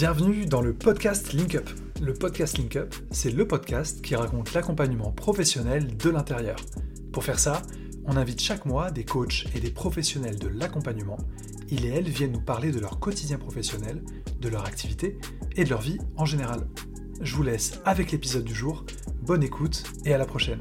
[0.00, 1.68] Bienvenue dans le podcast Link Up.
[2.00, 6.54] Le podcast Link Up, c'est le podcast qui raconte l'accompagnement professionnel de l'intérieur.
[7.12, 7.62] Pour faire ça,
[8.04, 11.16] on invite chaque mois des coachs et des professionnels de l'accompagnement.
[11.68, 14.00] Ils et elles viennent nous parler de leur quotidien professionnel,
[14.40, 15.18] de leur activité
[15.56, 16.68] et de leur vie en général.
[17.20, 18.84] Je vous laisse avec l'épisode du jour.
[19.22, 20.60] Bonne écoute et à la prochaine.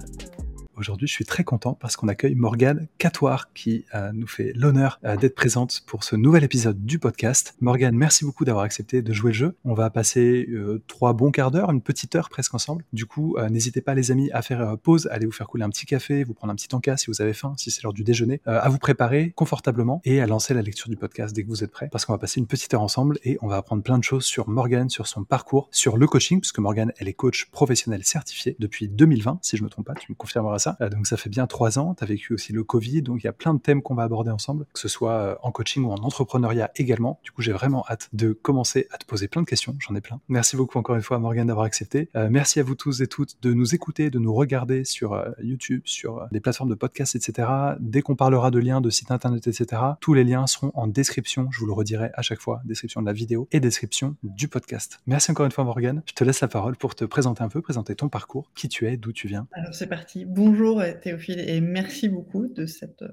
[0.77, 4.99] Aujourd'hui, je suis très content parce qu'on accueille Morgane Catoire qui euh, nous fait l'honneur
[5.05, 7.55] euh, d'être présente pour ce nouvel épisode du podcast.
[7.61, 9.57] Morgane, merci beaucoup d'avoir accepté de jouer le jeu.
[9.65, 12.85] On va passer euh, trois bons quarts d'heure, une petite heure presque ensemble.
[12.93, 15.69] Du coup, n'hésitez pas les amis à faire pause, à aller vous faire couler un
[15.69, 18.03] petit café, vous prendre un petit encas si vous avez faim, si c'est l'heure du
[18.03, 21.63] déjeuner, à vous préparer confortablement et à lancer la lecture du podcast dès que vous
[21.63, 23.97] êtes prêts parce qu'on va passer une petite heure ensemble et on va apprendre plein
[23.97, 27.49] de choses sur Morgane, sur son parcours, sur le coaching puisque Morgane, elle est coach
[27.51, 31.07] professionnel certifié depuis 2020 si je me trompe pas, tu me confirmeras ça euh, donc
[31.07, 31.95] ça fait bien trois ans.
[31.95, 33.01] Tu as vécu aussi le Covid.
[33.01, 35.35] Donc il y a plein de thèmes qu'on va aborder ensemble, que ce soit euh,
[35.43, 37.19] en coaching ou en entrepreneuriat également.
[37.23, 39.75] Du coup, j'ai vraiment hâte de commencer à te poser plein de questions.
[39.79, 40.19] J'en ai plein.
[40.27, 42.09] Merci beaucoup encore une fois, Morgane, d'avoir accepté.
[42.15, 45.81] Euh, merci à vous tous et toutes de nous écouter, de nous regarder sur YouTube,
[45.85, 47.47] sur des plateformes de podcast, etc.
[47.79, 51.47] Dès qu'on parlera de liens, de sites internet, etc., tous les liens seront en description.
[51.51, 52.61] Je vous le redirai à chaque fois.
[52.65, 54.99] Description de la vidéo et description du podcast.
[55.07, 56.01] Merci encore une fois, Morgane.
[56.05, 58.87] Je te laisse la parole pour te présenter un peu, présenter ton parcours, qui tu
[58.87, 59.47] es, d'où tu viens.
[59.53, 60.25] Alors c'est parti.
[60.25, 63.03] Bonjour Bonjour Théophile et merci beaucoup de cette,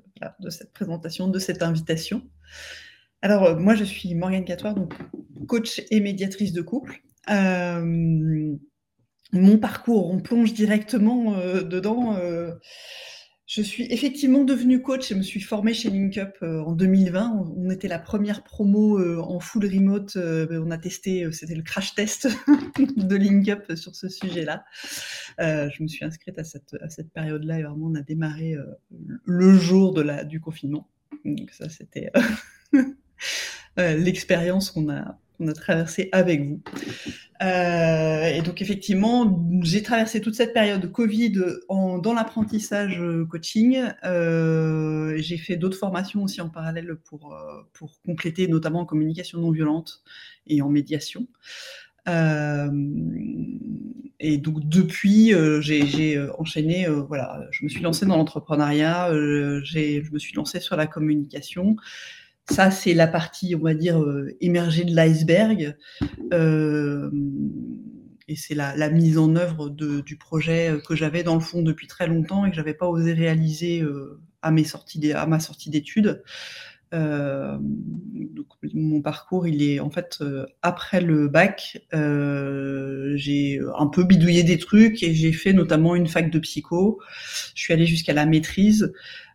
[0.40, 2.22] de cette présentation, de cette invitation.
[3.20, 4.74] Alors euh, moi je suis Morgane Catoire,
[5.46, 7.02] coach et médiatrice de couple.
[7.28, 8.56] Euh,
[9.32, 12.16] mon parcours, on plonge directement euh, dedans.
[13.46, 17.52] Je suis effectivement devenue coach et me suis formée chez LinkUp euh, en 2020.
[17.54, 20.16] On, était la première promo euh, en full remote.
[20.16, 22.26] Euh, on a testé, c'était le crash test
[22.96, 24.64] de LinkUp sur ce sujet-là.
[25.38, 28.56] je me suis inscrite à cette, à cette période-là et vraiment on a démarré
[29.26, 30.88] le jour de la, du confinement.
[31.26, 32.10] Donc ça, c'était
[33.76, 36.62] l'expérience qu'on a, qu'on a traversée avec vous.
[37.42, 41.32] Euh, et donc effectivement, j'ai traversé toute cette période de Covid
[41.68, 43.82] dans l'apprentissage euh, coaching.
[44.04, 47.36] Euh, j'ai fait d'autres formations aussi en parallèle pour,
[47.72, 50.02] pour compléter, notamment en communication non violente
[50.46, 51.26] et en médiation.
[54.20, 56.86] Et donc depuis, j'ai enchaîné.
[56.86, 59.08] voilà, je me suis lancée dans l'entrepreneuriat.
[59.12, 61.76] je me suis lancée sur la communication.
[62.50, 65.76] Ça, c'est la partie, on va dire, euh, émergée de l'iceberg.
[66.32, 67.10] Euh,
[68.28, 71.86] et c'est la, mise en œuvre du projet euh, que j'avais dans le fond depuis
[71.86, 73.82] très longtemps et que j'avais pas osé réaliser
[74.42, 76.22] à, mes sorties à ma sortie d'études.
[76.92, 80.22] Donc, mon parcours, il est en fait
[80.62, 86.30] après le bac, j'ai un peu bidouillé des trucs et j'ai fait notamment une fac
[86.30, 87.00] de psycho.
[87.54, 88.92] Je suis allée jusqu'à la maîtrise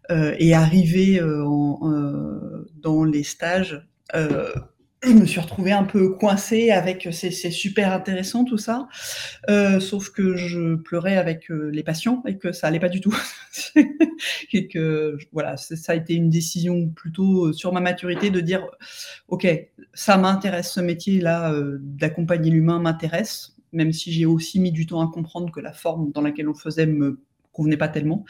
[0.10, 1.46] et arrivé euh,
[1.84, 8.44] euh, dans les stages, je me suis retrouvée un peu coincée avec c'est super intéressant
[8.44, 8.90] tout ça,
[9.50, 13.16] euh, sauf que je pleurais avec les patients et que ça allait pas du tout.
[14.54, 18.68] Et que voilà ça a été une décision plutôt sur ma maturité de dire
[19.28, 19.48] ok
[19.94, 25.02] ça m'intéresse ce métier là d'accompagner l'humain m'intéresse même si j'ai aussi mis du temps
[25.02, 27.22] à comprendre que la forme dans laquelle on faisait me
[27.60, 28.24] convenait pas tellement.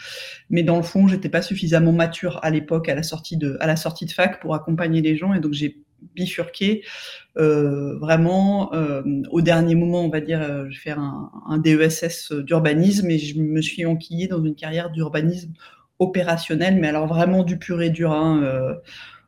[0.50, 3.68] Mais dans le fond, j'étais pas suffisamment mature à l'époque, à la sortie de, à
[3.68, 5.84] la sortie de fac, pour accompagner les gens, et donc j'ai
[6.16, 6.84] bifurqué
[7.38, 11.58] euh, vraiment euh, au dernier moment, on va dire, euh, je vais faire un, un
[11.58, 15.54] DESS d'urbanisme et je me suis enquillée dans une carrière d'urbanisme
[16.00, 18.14] opérationnel, mais alors vraiment du pur et dur.
[18.14, 18.80] Hein,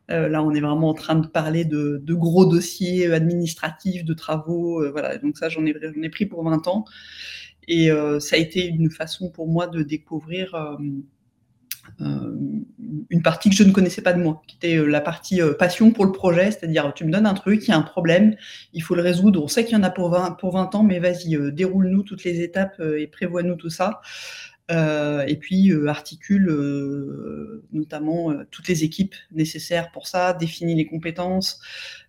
[0.08, 5.18] là, on est vraiment en train de parler de, gros dossiers administratifs, de travaux, voilà.
[5.18, 6.86] Donc ça, j'en ai, ai pris pour 20 ans.
[7.68, 10.76] Et euh, ça a été une façon pour moi de découvrir euh,
[12.00, 12.36] euh,
[13.10, 16.04] une partie que je ne connaissais pas de moi, qui était la partie passion pour
[16.04, 18.36] le projet, c'est-à-dire tu me donnes un truc, il y a un problème,
[18.72, 20.82] il faut le résoudre, on sait qu'il y en a pour 20, pour 20 ans,
[20.82, 24.00] mais vas-y, déroule-nous toutes les étapes et prévois-nous tout ça.
[24.70, 26.46] Et puis articule
[27.72, 31.60] notamment toutes les équipes nécessaires pour ça, définit les compétences,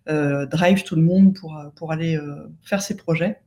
[0.06, 2.18] drive tout le monde pour, pour aller
[2.62, 3.43] faire ses projets.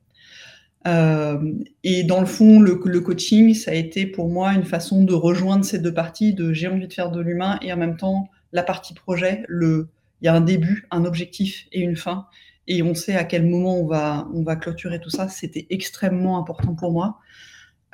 [0.88, 1.52] Euh,
[1.84, 5.12] et dans le fond, le, le, coaching, ça a été pour moi une façon de
[5.12, 8.28] rejoindre ces deux parties, de j'ai envie de faire de l'humain et en même temps
[8.52, 9.88] la partie projet, le,
[10.22, 12.26] il y a un début, un objectif et une fin,
[12.66, 15.28] et on sait à quel moment on va, on va clôturer tout ça.
[15.28, 17.18] C'était extrêmement important pour moi.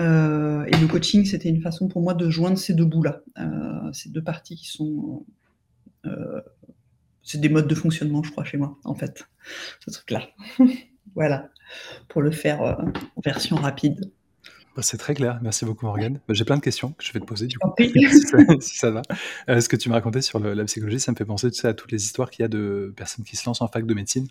[0.00, 3.92] Euh, et le coaching, c'était une façon pour moi de joindre ces deux bouts-là, euh,
[3.92, 5.24] ces deux parties qui sont,
[7.22, 9.26] c'est des modes de fonctionnement, je crois, chez moi, en fait,
[9.80, 10.28] ce truc-là.
[11.14, 11.50] voilà
[12.08, 12.74] pour le faire euh,
[13.16, 14.10] en version rapide.
[14.76, 15.38] Bah, c'est très clair.
[15.40, 16.14] Merci beaucoup, Morgane.
[16.26, 17.72] Bah, j'ai plein de questions que je vais te poser, du coup,
[18.60, 19.02] si ça, va.
[19.48, 21.92] Euh, ce que tu me racontais sur la psychologie, ça me fait penser à toutes
[21.92, 24.26] les histoires qu'il y a de personnes qui se lancent en fac de médecine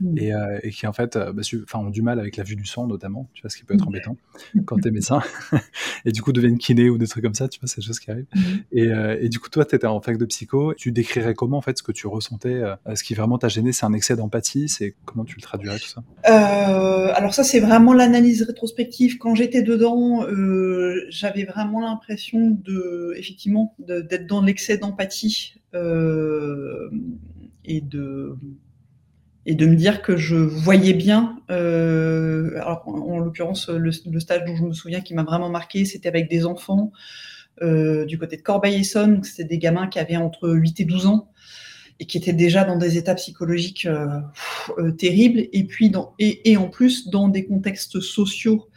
[0.00, 0.18] Mmh.
[0.18, 1.42] Euh, et, qui en fait euh, bah,
[1.74, 3.84] ont du mal avec la vue du sang notamment, tu vois, ce qui peut être
[3.84, 3.88] mmh.
[3.88, 4.16] embêtant
[4.64, 5.20] quand tu es médecin,
[6.04, 7.98] et du coup deviennent kiné ou des trucs comme ça, tu vois, c'est des choses
[7.98, 8.26] qui arrivent.
[8.34, 8.40] Mmh.
[8.78, 11.60] Euh, et, du coup, toi, tu étais en fac de psycho, tu décrirais comment en
[11.60, 12.62] fait ce que tu ressentais,
[12.94, 15.88] ce qui vraiment t'a gêné, c'est un excès d'empathie, c'est comment tu le traduirais tout
[15.88, 16.02] ça?
[16.24, 19.18] Alors ça, c'est vraiment l'analyse rétrospective.
[19.18, 20.26] Quand j'étais dedans,
[21.08, 25.54] j'avais vraiment l'impression de, effectivement, d'être dans l'excès d'empathie
[27.64, 28.36] et de
[29.46, 34.56] et de me dire que je voyais bien, euh, alors en, l'occurrence le, stage dont
[34.56, 36.90] je me souviens qui m'a vraiment marqué, c'était avec des enfants
[37.62, 41.30] euh, du côté de Corbeil-Essonne, c'était des gamins qui avaient entre 8 et 12 ans
[42.00, 47.08] et qui étaient déjà dans des états psychologiques euh, terribles, et puis et, en plus
[47.08, 48.68] dans des contextes sociaux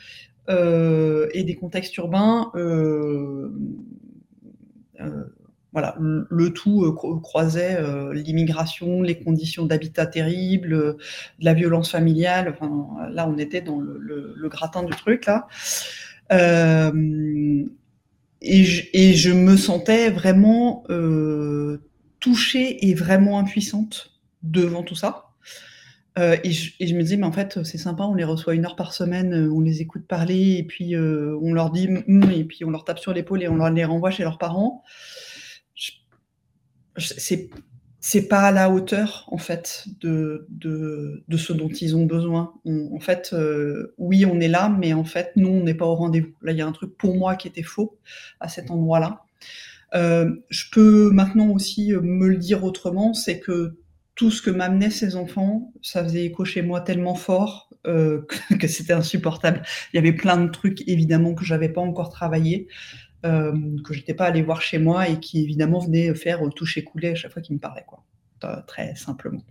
[0.48, 2.51] et des contextes urbains
[5.71, 10.94] voilà, le tout euh, croisait euh, l'immigration, les conditions d'habitat terribles, euh,
[11.39, 12.50] de la violence familiale.
[12.50, 15.48] Enfin, là, on était dans le, gratin du truc là.
[18.42, 20.86] et, je, me sentais vraiment
[22.19, 25.25] touchée et vraiment impuissante devant tout ça.
[26.18, 28.92] et, je, me disais, mais en fait, c'est sympa, on les reçoit une heure par
[28.94, 31.88] semaine, on les écoute parler, et puis on leur dit,
[32.33, 34.83] et puis on leur tape sur l'épaule et on leur les renvoie chez leurs parents
[37.00, 37.50] c'est
[38.01, 42.54] c'est pas à la hauteur en fait de, de, de ce dont ils ont besoin.
[42.66, 45.96] en fait, euh, oui, on est là, mais en fait, nous, on n'est pas au
[45.96, 46.34] rendez-vous.
[46.42, 47.98] Là, il y a un truc pour moi qui était faux
[48.40, 49.25] à cet endroit-là.
[49.96, 53.78] Euh, je peux maintenant aussi euh, me le dire autrement, c'est que
[54.16, 58.56] tout ce que m'amenaient ces enfants, ça faisait écho chez moi tellement fort euh, que,
[58.60, 59.62] que c'était insupportable.
[59.94, 62.68] Il y avait plein de trucs évidemment que j'avais pas encore travaillé.
[63.25, 63.51] Euh,
[63.83, 67.10] que je n'étais pas allé voir chez moi et qui évidemment venait faire toucher couler
[67.10, 68.04] à chaque fois qu'il me parlait, quoi.
[68.66, 69.44] Très simplement.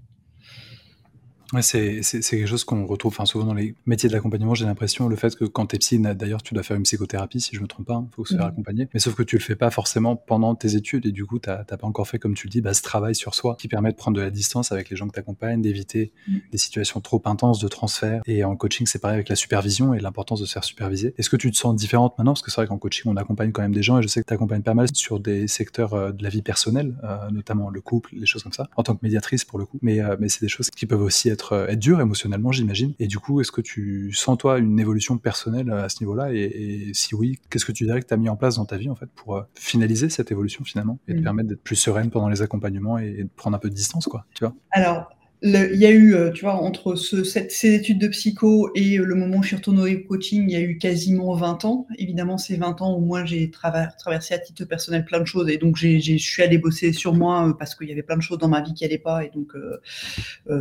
[1.55, 4.55] Ouais, c'est quelque chose qu'on retrouve enfin, souvent dans les métiers de l'accompagnement.
[4.55, 7.41] J'ai l'impression, le fait que quand tu es psy, d'ailleurs, tu dois faire une psychothérapie,
[7.41, 8.49] si je me trompe pas, il hein, faut se faire mmh.
[8.49, 8.89] accompagner.
[8.93, 11.49] Mais sauf que tu le fais pas forcément pendant tes études et du coup, tu
[11.49, 13.91] n'as pas encore fait, comme tu le dis, bah, ce travail sur soi qui permet
[13.93, 16.37] de prendre de la distance avec les gens que tu accompagnes, d'éviter mmh.
[16.53, 18.21] des situations trop intenses de transfert.
[18.27, 21.15] Et en coaching, c'est pareil avec la supervision et l'importance de se faire superviser.
[21.17, 22.35] Est-ce que tu te sens différente maintenant?
[22.35, 24.21] Parce que c'est vrai qu'en coaching, on accompagne quand même des gens et je sais
[24.21, 27.71] que tu accompagnes pas mal sur des secteurs euh, de la vie personnelle, euh, notamment
[27.71, 29.79] le couple, les choses comme ça, en tant que médiatrice pour le coup.
[29.81, 32.95] Mais, euh, mais c'est des choses qui peuvent aussi être, être dures émotionnellement j'imagine.
[32.99, 36.33] Et du coup, est-ce que tu sens, toi, une évolution personnelle à ce niveau-là?
[36.33, 38.77] Et, si oui, qu'est-ce que tu dirais que tu as mis en place dans ta
[38.77, 41.23] vie, en fait, pour euh, finaliser cette évolution, finalement, et te mmh.
[41.23, 44.27] permettre d'être plus sereine pendant les accompagnements et, de prendre un peu de distance, quoi,
[44.35, 44.55] tu vois?
[44.71, 45.11] Alors,
[45.43, 49.05] il y a eu, euh, tu vois, entre ce, ces études de psycho et euh,
[49.05, 51.87] le moment où je suis retournée au coaching, il y a eu quasiment 20 ans.
[51.97, 55.49] Évidemment, ces 20 ans, au moins, j'ai traversé à titre personnel plein de choses.
[55.49, 58.23] Et donc, je suis allée bosser sur moi euh, parce qu'il y avait plein de
[58.23, 59.25] choses dans ma vie qui n'allaient pas.
[59.25, 59.53] Et donc,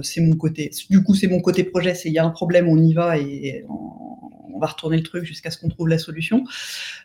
[0.04, 0.72] c'est mon côté.
[0.90, 1.96] Du coup, c'est mon côté projet.
[1.96, 5.24] C'est il y a un problème, on y va et on, va retourner le truc
[5.24, 6.44] jusqu'à ce qu'on trouve la solution.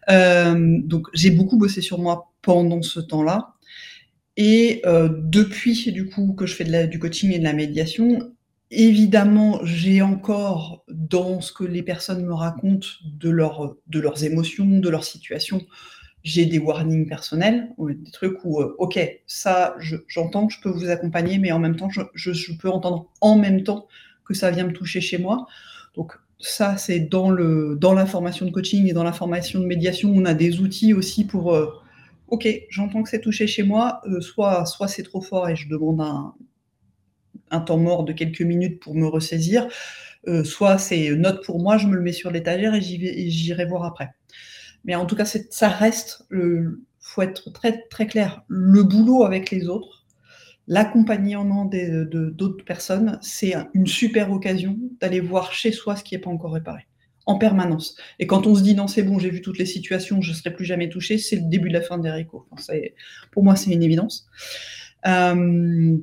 [0.09, 3.55] donc, j'ai beaucoup bossé sur moi pendant ce temps-là.
[4.37, 8.33] Et euh, depuis du coup que je fais du coaching et de la médiation,
[8.71, 14.67] évidemment, j'ai encore dans ce que les personnes me racontent de, leur, de leurs émotions,
[14.67, 15.61] de leur situation,
[16.25, 19.77] j'ai des warnings personnels, des trucs où, euh, ok, ça,
[20.09, 23.11] j'entends que je peux vous accompagner, mais en même temps, je, je, je, peux entendre
[23.21, 23.89] en même temps
[24.25, 25.47] que ça vient me toucher chez moi.
[25.95, 30.13] Donc ça, c'est dans, dans la formation de coaching et dans la formation de médiation,
[30.15, 31.55] on a des outils aussi pour...
[31.55, 31.67] Euh,
[32.29, 35.69] ok, j'entends que c'est touché chez moi, euh, soit, soit c'est trop fort et je
[35.69, 36.01] demande
[37.51, 39.69] un, temps mort de quelques minutes pour me ressaisir,
[40.29, 43.85] euh, soit c'est note pour moi, je me le mets sur l'étagère et j'irai voir
[43.85, 44.11] après.
[44.85, 49.51] Mais en tout cas, ça reste, il faut être très, très clair, le boulot avec
[49.51, 50.07] les autres,
[50.67, 56.31] l'accompagnement d'autres personnes, c'est une super occasion d'aller voir chez soi ce qui n'est pas
[56.31, 56.87] encore réparé
[57.27, 57.97] en permanence.
[58.19, 60.35] Et quand on se dit non, c'est bon, j'ai vu toutes les situations, je ne
[60.35, 62.47] serai plus jamais touché, c'est le début de la fin des haricots.
[63.31, 64.27] pour moi, c'est une évidence.
[65.07, 65.97] Euh,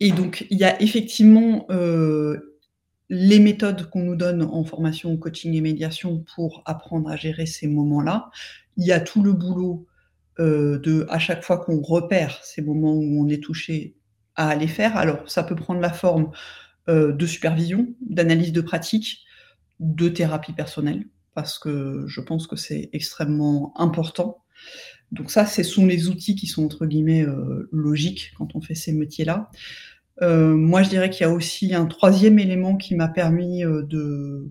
[0.00, 2.56] et donc, il y a effectivement euh,
[3.08, 7.68] les méthodes qu'on nous donne en formation, coaching et médiation pour apprendre à gérer ces
[7.68, 8.30] moments-là.
[8.76, 9.86] Il y a tout le boulot
[10.38, 13.96] euh, de, à chaque fois qu'on repère ces moments où on est touché,
[14.34, 14.96] à aller faire.
[14.96, 16.30] Alors, ça peut prendre la forme
[16.88, 19.25] de supervision, d'analyse de pratique,
[19.80, 24.38] de thérapie personnelle, parce que je pense que c'est extrêmement important.
[25.12, 28.74] Donc ça, ce sont les outils qui sont entre guillemets euh, logiques quand on fait
[28.74, 29.50] ces métiers-là.
[30.22, 33.82] Euh, moi, je dirais qu'il y a aussi un troisième élément qui m'a permis euh,
[33.82, 34.48] de,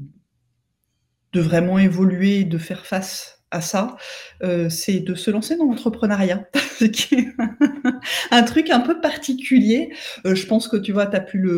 [1.34, 3.96] de vraiment évoluer, de faire face à ça,
[4.44, 6.48] euh, c'est de se lancer dans l'entrepreneuriat,
[8.32, 9.94] un truc un peu particulier.
[10.26, 11.50] Euh, je pense que tu vois, tu as pu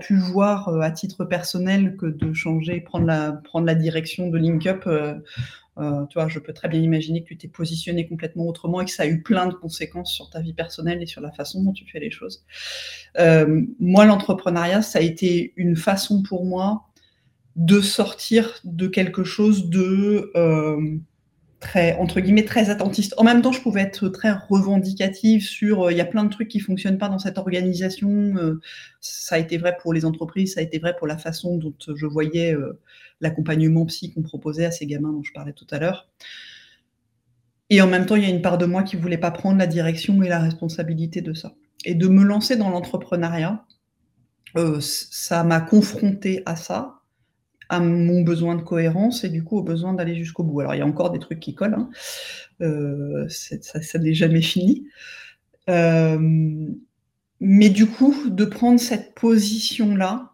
[0.00, 4.38] pu voir euh, à titre personnel que de changer, prendre la, prendre la direction de
[4.38, 4.84] LinkUp.
[4.84, 9.02] tu je peux très bien imaginer que tu t'es positionné complètement autrement et que ça
[9.02, 11.84] a eu plein de conséquences sur ta vie personnelle et sur la façon dont tu
[11.86, 12.46] fais les choses.
[13.78, 16.86] moi, l'entrepreneuriat, ça a été une façon pour moi
[17.56, 20.30] de sortir de quelque chose de
[21.66, 23.14] très entre guillemets très attentiste.
[23.16, 26.30] En même temps, je pouvais être très revendicative sur euh, il y a plein de
[26.30, 28.36] trucs qui fonctionnent pas dans cette organisation.
[28.36, 28.60] Euh,
[29.00, 31.74] ça a été vrai pour les entreprises, ça a été vrai pour la façon dont
[31.94, 32.80] je voyais euh,
[33.20, 36.08] l'accompagnement psy qu'on proposait à ces gamins dont je parlais tout à l'heure.
[37.68, 39.58] Et en même temps, il y a une part de moi qui voulait pas prendre
[39.58, 41.54] la direction et la responsabilité de ça.
[41.84, 43.64] Et de me lancer dans l'entrepreneuriat,
[44.80, 47.00] ça m'a confronté à ça
[47.68, 50.60] à mon besoin de cohérence et du coup au besoin d'aller jusqu'au bout.
[50.60, 51.90] Alors il y a encore des trucs qui collent, hein.
[52.60, 54.86] euh, ça, n'est jamais fini.
[55.68, 56.68] Euh,
[57.40, 60.32] mais du coup, de prendre cette position-là,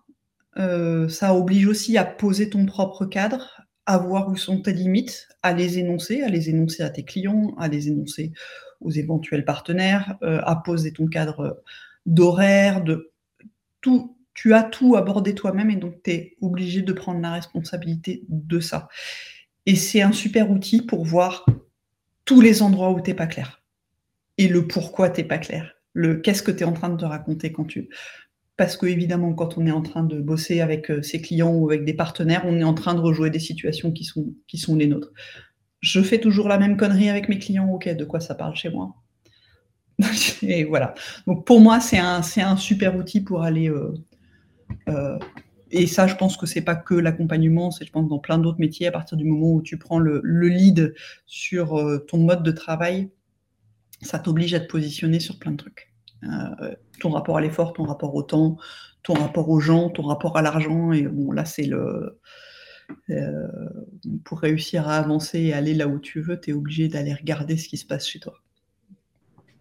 [0.58, 5.28] euh, ça oblige aussi à poser ton propre cadre, à voir où sont tes limites,
[5.42, 8.32] à les énoncer, à les énoncer à tes clients, à les énoncer
[8.80, 11.62] aux éventuels partenaires, à poser ton cadre
[12.04, 13.12] d'horaire, de
[13.80, 18.24] tout, tu as tout abordé toi-même et donc tu es obligé de prendre la responsabilité
[18.28, 18.88] de ça.
[19.66, 21.46] Et c'est un super outil pour voir
[22.24, 23.62] tous les endroits où tu n'es pas clair
[24.38, 25.72] et le pourquoi tu n'es pas clair.
[25.92, 27.88] Le qu'est-ce que tu es en train de te raconter quand tu.
[28.56, 31.70] Parce que, évidemment, quand on est en train de bosser avec euh, ses clients ou
[31.70, 35.12] avec des partenaires, on est en train de rejouer des situations qui sont, les nôtres.
[35.80, 38.70] Je fais toujours la même connerie avec mes clients, ok, de quoi ça parle chez
[38.70, 38.94] moi?
[40.42, 40.94] Et voilà.
[41.26, 43.94] Donc pour moi, c'est un, super outil pour aller euh,
[45.72, 48.60] et ça, je pense que c'est pas que l'accompagnement, c'est je pense dans plein d'autres
[48.60, 50.94] métiers, à partir du moment où tu prends le, lead
[51.26, 53.10] sur euh, ton mode de travail,
[54.02, 55.90] ça t'oblige à te positionner sur plein de trucs.
[56.24, 58.58] Euh, ton rapport à l'effort, ton rapport au temps,
[59.02, 60.92] ton rapport aux gens, ton rapport à l'argent.
[60.92, 62.20] Et bon, là, c'est le.
[64.24, 67.56] pour réussir à avancer et aller là où tu veux, tu es obligé d'aller regarder
[67.56, 68.34] ce qui se passe chez toi.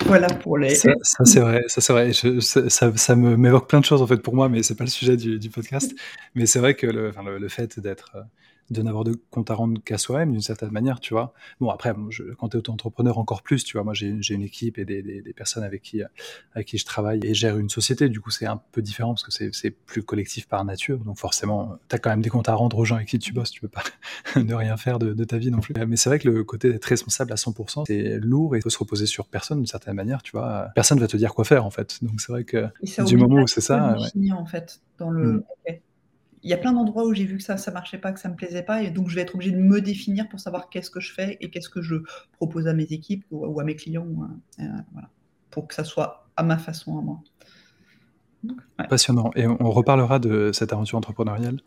[0.05, 0.75] Voilà pour les.
[0.75, 0.91] Ça,
[1.25, 2.11] c'est vrai, ça c'est vrai.
[2.13, 5.17] ça, ça, m'évoque plein de choses en fait pour moi, mais c'est pas le sujet
[5.17, 5.93] du, podcast.
[6.35, 8.21] Mais c'est vrai que le fait d'être euh,
[8.69, 11.33] de n'avoir de compte à rendre qu'à soi-même d'une certaine manière, tu vois.
[11.59, 13.83] Bon, après, je, quand tu es auto-entrepreneur, encore plus, tu vois.
[13.83, 16.01] Moi, j'ai une équipe et des, des, des, personnes avec qui,
[16.53, 18.07] avec qui je travaille et gère une société.
[18.07, 20.99] Du coup, c'est un peu différent parce que c'est plus collectif par nature.
[20.99, 23.33] Donc, forcément, tu as quand même des comptes à rendre aux gens avec qui tu
[23.33, 23.51] bosses.
[23.51, 23.83] Tu peux pas
[24.35, 25.73] ne rien faire de, de, ta vie non plus.
[25.87, 28.79] Mais c'est vrai que le côté d'être responsable à 100%, c'est lourd et faut se
[28.79, 30.69] reposer sur personne d'une certaine manière, tu vois.
[30.75, 32.03] Personne va te dire quoi faire, en fait.
[32.03, 32.67] Donc, c'est vrai que
[33.05, 33.97] du moment où c'est ça.
[33.97, 34.31] Ouais.
[34.31, 35.33] en fait, dans le.
[35.33, 35.43] Mmh
[36.43, 38.29] il y a plein d'endroits où j'ai vu que ça ça marchait pas, que ça
[38.29, 40.89] me plaisait pas, et donc je vais être obligée de me définir pour savoir qu'est-ce
[40.89, 41.95] que je fais et qu'est-ce que je
[42.33, 44.07] propose à mes équipes ou, à mes clients,
[44.59, 44.63] euh,
[45.49, 47.21] pour que ça soit à ma façon à moi.
[48.89, 49.31] Passionnant.
[49.35, 51.59] Et on reparlera de cette aventure entrepreneuriale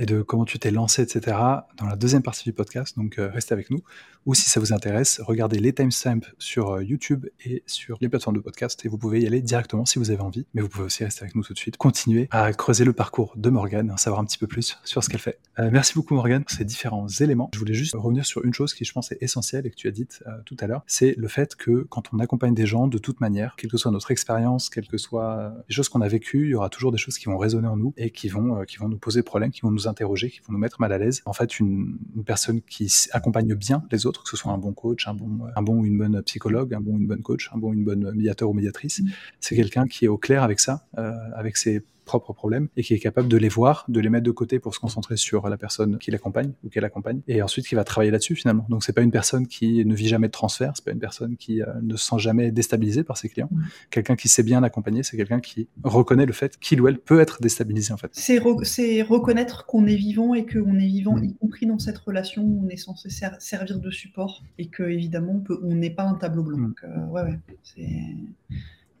[0.00, 1.36] et de comment tu t'es lancé, etc.
[1.76, 2.96] dans la deuxième partie du podcast.
[2.96, 3.82] Donc, euh, restez avec nous.
[4.24, 8.36] Ou si ça vous intéresse, regardez les timestamps sur euh, YouTube et sur les plateformes
[8.36, 10.46] de podcast et vous pouvez y aller directement si vous avez envie.
[10.54, 11.76] Mais vous pouvez aussi rester avec nous tout de suite.
[11.76, 15.08] Continuer à creuser le parcours de Morgane, en savoir un petit peu plus sur ce
[15.08, 15.40] qu'elle fait.
[15.58, 17.50] Euh, merci beaucoup, Morgane, pour ces différents éléments.
[17.52, 19.88] Je voulais juste revenir sur une chose qui, je pense, est essentielle et que tu
[19.88, 20.82] as dite tout à l'heure.
[20.86, 23.90] C'est le fait que quand on accompagne des gens, de toute manière, quelle que soit
[23.90, 27.18] notre expérience, quelles que soient les choses qu'on a il y aura toujours des choses
[27.18, 29.60] qui vont résonner en nous et qui vont, euh, qui vont nous poser problème, qui
[29.62, 31.22] vont nous interroger, qui vont nous mettre mal à l'aise.
[31.26, 35.08] En fait, une, personne qui accompagne bien les autres, que ce soit un bon coach,
[35.08, 37.58] un bon, un bon ou une bonne psychologue, un bon ou une bonne coach, un
[37.58, 39.06] bon ou une bonne médiateur ou médiatrice, mmh.
[39.40, 42.94] c'est quelqu'un qui est au clair avec ça, euh, avec ses propres problèmes et qui
[42.94, 45.56] est capable de les voir, de les mettre de côté pour se concentrer sur la
[45.56, 48.66] personne qui l'accompagne ou qu'elle accompagne et ensuite qui va travailler là-dessus finalement.
[48.68, 51.36] Donc c'est pas une personne qui ne vit jamais de transfert, c'est pas une personne
[51.36, 53.50] qui euh, ne se sent jamais déstabilisée par ses clients.
[53.90, 57.20] Quelqu'un qui sait bien accompagner, c'est quelqu'un qui reconnaît le fait qu'il ou elle peut
[57.20, 58.10] être déstabilisé en fait.
[58.12, 61.24] C'est reconnaître qu'on est vivant et qu'on est vivant, mm.
[61.24, 65.42] y compris dans cette relation où on est censé servir de support et que évidemment
[65.62, 66.58] on n'est pas un tableau blanc.
[66.58, 66.66] Mm.
[66.66, 67.88] Donc, euh, ouais, ouais, c'est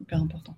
[0.00, 0.56] hyper important.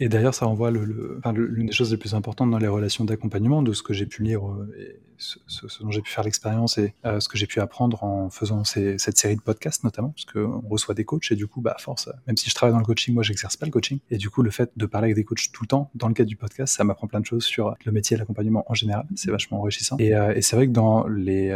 [0.00, 3.72] Et d'ailleurs, ça renvoie l'une des choses les plus importantes dans les relations d'accompagnement, de
[3.72, 7.28] ce que j'ai pu lire euh, ce, dont j'ai pu faire l'expérience et euh, ce
[7.28, 11.04] que j'ai pu apprendre en faisant cette série de podcasts notamment, parce qu'on reçoit des
[11.04, 13.56] coachs et du coup, bah, force, même si je travaille dans le coaching, moi, j'exerce
[13.56, 13.98] pas le coaching.
[14.10, 16.14] Et du coup, le fait de parler avec des coachs tout le temps, dans le
[16.14, 19.04] cadre du podcast, ça m'apprend plein de choses sur le métier et l'accompagnement en général.
[19.16, 19.96] C'est vachement enrichissant.
[19.98, 21.52] Et, euh, c'est vrai que dans les,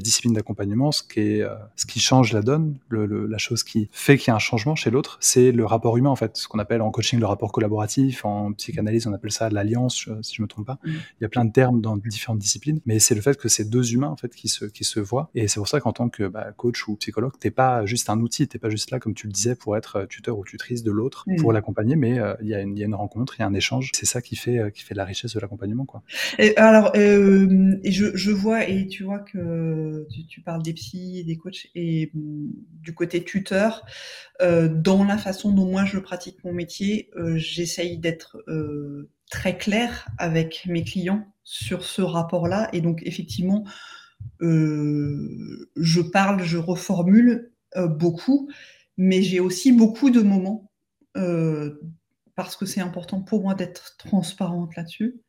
[0.00, 4.40] disciplines d'accompagnement, ce, qui change la donne, la chose qui fait qu'il y a un
[4.40, 7.20] changement chez l'autre, c'est le rapport humain, en fait, ce qu'on appelle en coaching coaching,
[7.20, 8.24] le rapport collaboratif.
[8.24, 10.78] En psychanalyse, on appelle ça l'alliance, si je me trompe pas.
[10.84, 10.90] Mm.
[10.90, 13.68] Il y a plein de termes dans différentes disciplines, mais c'est le fait que c'est
[13.68, 15.30] deux humains en fait qui se qui se voient.
[15.34, 18.20] Et c'est pour ça qu'en tant que bah, coach ou psychologue, t'es pas juste un
[18.20, 20.90] outil, t'es pas juste là comme tu le disais pour être tuteur ou tutrice de
[20.90, 21.36] l'autre, mm.
[21.36, 23.54] pour l'accompagner, mais il y, a une, y a une rencontre, il y a un
[23.54, 23.90] échange.
[23.94, 26.02] C'est ça qui fait qui fait la richesse de l'accompagnement, quoi.
[26.38, 31.24] Et alors, et je, je, vois et tu vois que tu, tu parles des psys,
[31.24, 32.48] des coachs et mm,
[32.82, 33.84] du côté tuteur.
[34.42, 39.56] Euh, dans la façon dont moi je pratique mon métier, euh, j'essaye d'être euh, très
[39.56, 42.68] clair avec mes clients sur ce rapport-là.
[42.72, 43.64] Et donc effectivement,
[44.40, 48.50] je parle, je reformule beaucoup,
[48.96, 50.70] mais j'ai aussi beaucoup de moments,
[52.34, 55.20] parce que c'est important pour moi d'être transparente là-dessus,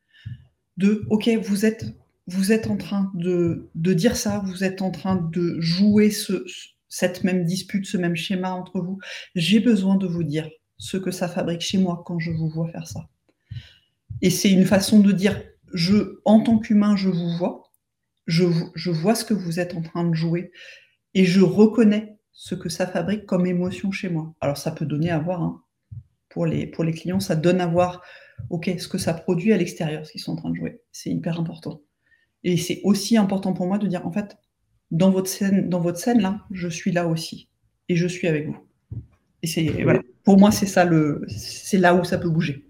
[0.77, 1.85] de, OK, vous êtes,
[2.27, 6.45] vous êtes en train de, dire ça, vous êtes en train de jouer ce
[6.89, 8.99] cette même dispute, ce même schéma entre vous.
[9.35, 12.67] J'ai besoin de vous dire ce que ça fabrique chez moi quand je vous vois
[12.69, 13.09] faire ça.
[14.21, 15.41] Et c'est une façon de dire,
[15.73, 17.71] je, en tant qu'humain, je vous vois,
[18.25, 20.51] je, je vois ce que vous êtes en train de jouer,
[21.13, 24.33] et je reconnais ce que ça fabrique comme émotion chez moi.
[24.41, 25.63] Alors ça peut donner à voir, hein.
[26.29, 28.03] pour, les, pour les clients, ça donne à voir,
[28.49, 30.81] ok, ce que ça produit à l'extérieur, ce qu'ils sont en train de jouer.
[30.91, 31.81] C'est hyper important.
[32.43, 34.37] Et c'est aussi important pour moi de dire, en fait,
[34.91, 37.49] dans votre scène, dans votre scène là, je suis là aussi
[37.89, 38.66] et je suis avec vous.
[39.43, 40.01] Et c'est voilà.
[40.23, 42.65] Pour moi, c'est ça le, c'est là où ça peut bouger.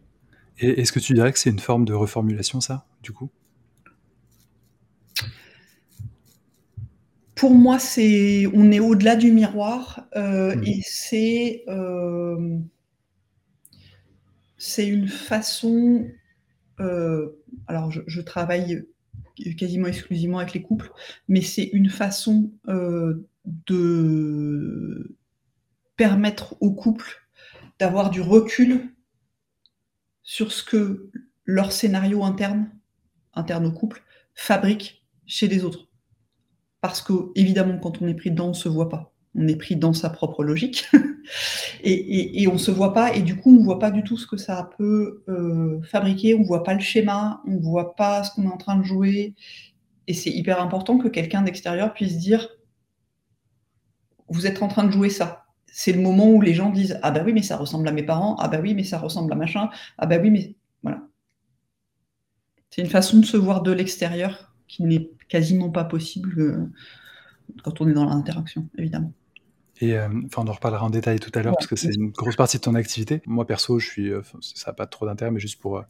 [0.59, 3.29] Et est-ce que tu dirais que c'est une forme de reformulation, ça, du coup?
[7.35, 10.63] Pour moi, c'est, on est au-delà du miroir euh, mmh.
[10.63, 12.57] et c'est, euh,
[14.57, 16.07] c'est une façon.
[16.79, 18.83] Euh, alors, je, je, travaille
[19.57, 20.91] quasiment exclusivement avec les couples,
[21.27, 22.51] mais c'est une façon
[23.67, 25.16] de
[25.97, 27.27] permettre aux couples
[27.79, 28.93] d'avoir du recul
[30.23, 31.11] sur ce que
[31.45, 32.69] leur scénario interne,
[33.33, 34.03] interne au couple,
[34.35, 35.87] fabrique chez les autres.
[36.81, 39.13] Parce que, évidemment, quand on est pris dedans, on ne se voit pas.
[39.35, 40.87] On est pris dans sa propre logique.
[41.83, 44.17] et, on ne se voit pas, et du coup, on ne voit pas du tout
[44.17, 47.95] ce que ça peut euh, fabriquer, on ne voit pas le schéma, on ne voit
[47.95, 49.35] pas ce qu'on est en train de jouer.
[50.07, 52.49] Et c'est hyper important que quelqu'un d'extérieur puisse dire
[54.29, 55.46] Vous êtes en train de jouer ça.
[55.79, 58.01] C'est le moment où les gens disent Ah bah oui, mais ça ressemble à mes
[58.01, 60.55] parents, ah bah oui, mais ça ressemble à machin, ah bah oui, mais.
[60.81, 61.03] Voilà.
[62.71, 66.71] C'est une façon de se voir de l'extérieur qui n'est quasiment pas possible euh,
[67.63, 69.13] quand on est dans l'interaction, évidemment.
[69.79, 72.09] Et euh, enfin, on en reparlera en détail tout à l'heure parce que c'est une
[72.09, 73.21] grosse partie de ton activité.
[73.25, 75.83] Moi, perso, je suis, euh, ça n'a pas trop d'intérêt, mais juste pour euh,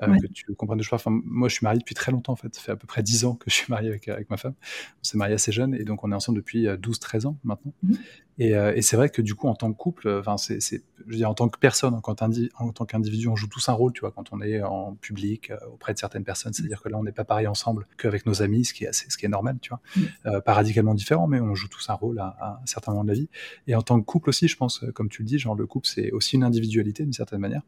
[0.00, 2.54] que tu comprennes de je Enfin, moi, je suis marié depuis très longtemps en fait.
[2.54, 4.54] Ça fait à peu près 10 ans que je suis marié avec, avec ma femme.
[5.00, 7.72] On s'est marié assez jeune et donc on est ensemble depuis 12-13 ans maintenant.
[7.82, 7.94] Mmh.
[8.38, 10.76] Et, et c'est vrai que du coup, en tant que couple, enfin, c'est, je
[11.06, 13.92] veux dire, en tant que personne, quand en tant qu'individu, on joue tous un rôle,
[13.92, 16.52] tu vois, quand on est en public auprès de certaines personnes.
[16.52, 19.08] C'est-à-dire que là, on n'est pas pareil ensemble qu'avec nos amis, ce qui est assez,
[19.10, 19.80] ce qui est normal, tu vois.
[19.96, 20.40] Mmh.
[20.40, 23.08] pas radicalement différent, mais on joue tous un rôle à, à un certain moment de
[23.08, 23.28] la vie.
[23.66, 25.86] Et en tant que couple aussi, je pense, comme tu le dis, genre le couple,
[25.86, 27.62] c'est aussi une individualité d'une certaine manière.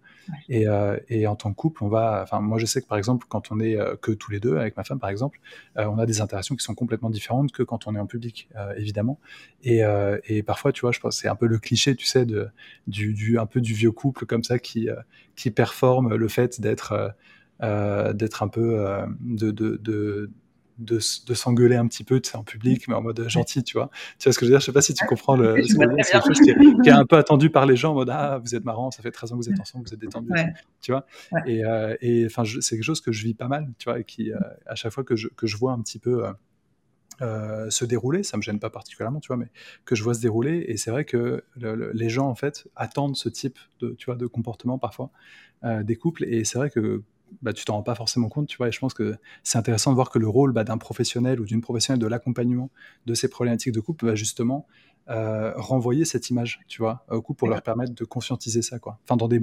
[0.49, 2.99] Et, euh, et, en tant que couple, on va, enfin, moi je sais que par
[2.99, 5.41] exemple, quand on est euh, que tous les deux, avec ma femme par exemple,
[5.77, 8.49] euh, on a des interactions qui sont complètement différentes que quand on est en public,
[8.77, 9.19] évidemment.
[9.63, 9.83] Et,
[10.27, 12.49] et, parfois, tu vois, je pense c'est un peu le cliché, tu sais, de,
[12.87, 14.89] du, du, un peu du vieux couple comme ça qui,
[15.37, 17.15] qui performe le fait d'être
[17.61, 18.85] d'être un peu
[19.21, 20.31] de, de, de
[20.79, 23.91] de, de s'engueuler un petit peu en public, mais en mode gentil, tu vois.
[24.19, 24.61] Tu vois ce que je veux dire?
[24.61, 25.63] Je sais pas si tu comprends le.
[25.63, 28.55] C'est quelque chose qui est, un peu attendu par les gens en mode Ah, vous
[28.55, 30.31] êtes marrant, ça fait 13 ans que vous êtes ensemble, vous êtes détendu,
[30.81, 31.07] tu vois?
[31.47, 34.33] Et, euh, et c'est quelque chose que je vis pas mal, tu vois, et qui,
[34.33, 36.25] euh, à chaque fois que je, que je vois un petit peu.
[37.23, 39.47] Euh, se dérouler, ça me gêne pas particulièrement, tu vois, mais
[39.85, 43.29] que je vois se dérouler, et c'est vrai que les gens en fait attendent ce
[43.29, 45.11] type de, tu vois, de comportement parfois
[45.63, 47.05] des couples, et c'est vrai que
[47.43, 48.69] bah, tu t'en rends pas forcément compte, tu vois.
[48.69, 51.45] Et je pense que c'est intéressant de voir que le rôle bah, d'un professionnel ou
[51.45, 52.71] d'une professionnelle de l'accompagnement
[53.07, 54.67] de ces problématiques de couple va justement
[55.11, 58.99] euh, renvoyer cette image, tu vois, au couple pour leur permettre de conscientiser ça, quoi.
[59.05, 59.43] Enfin, dans des,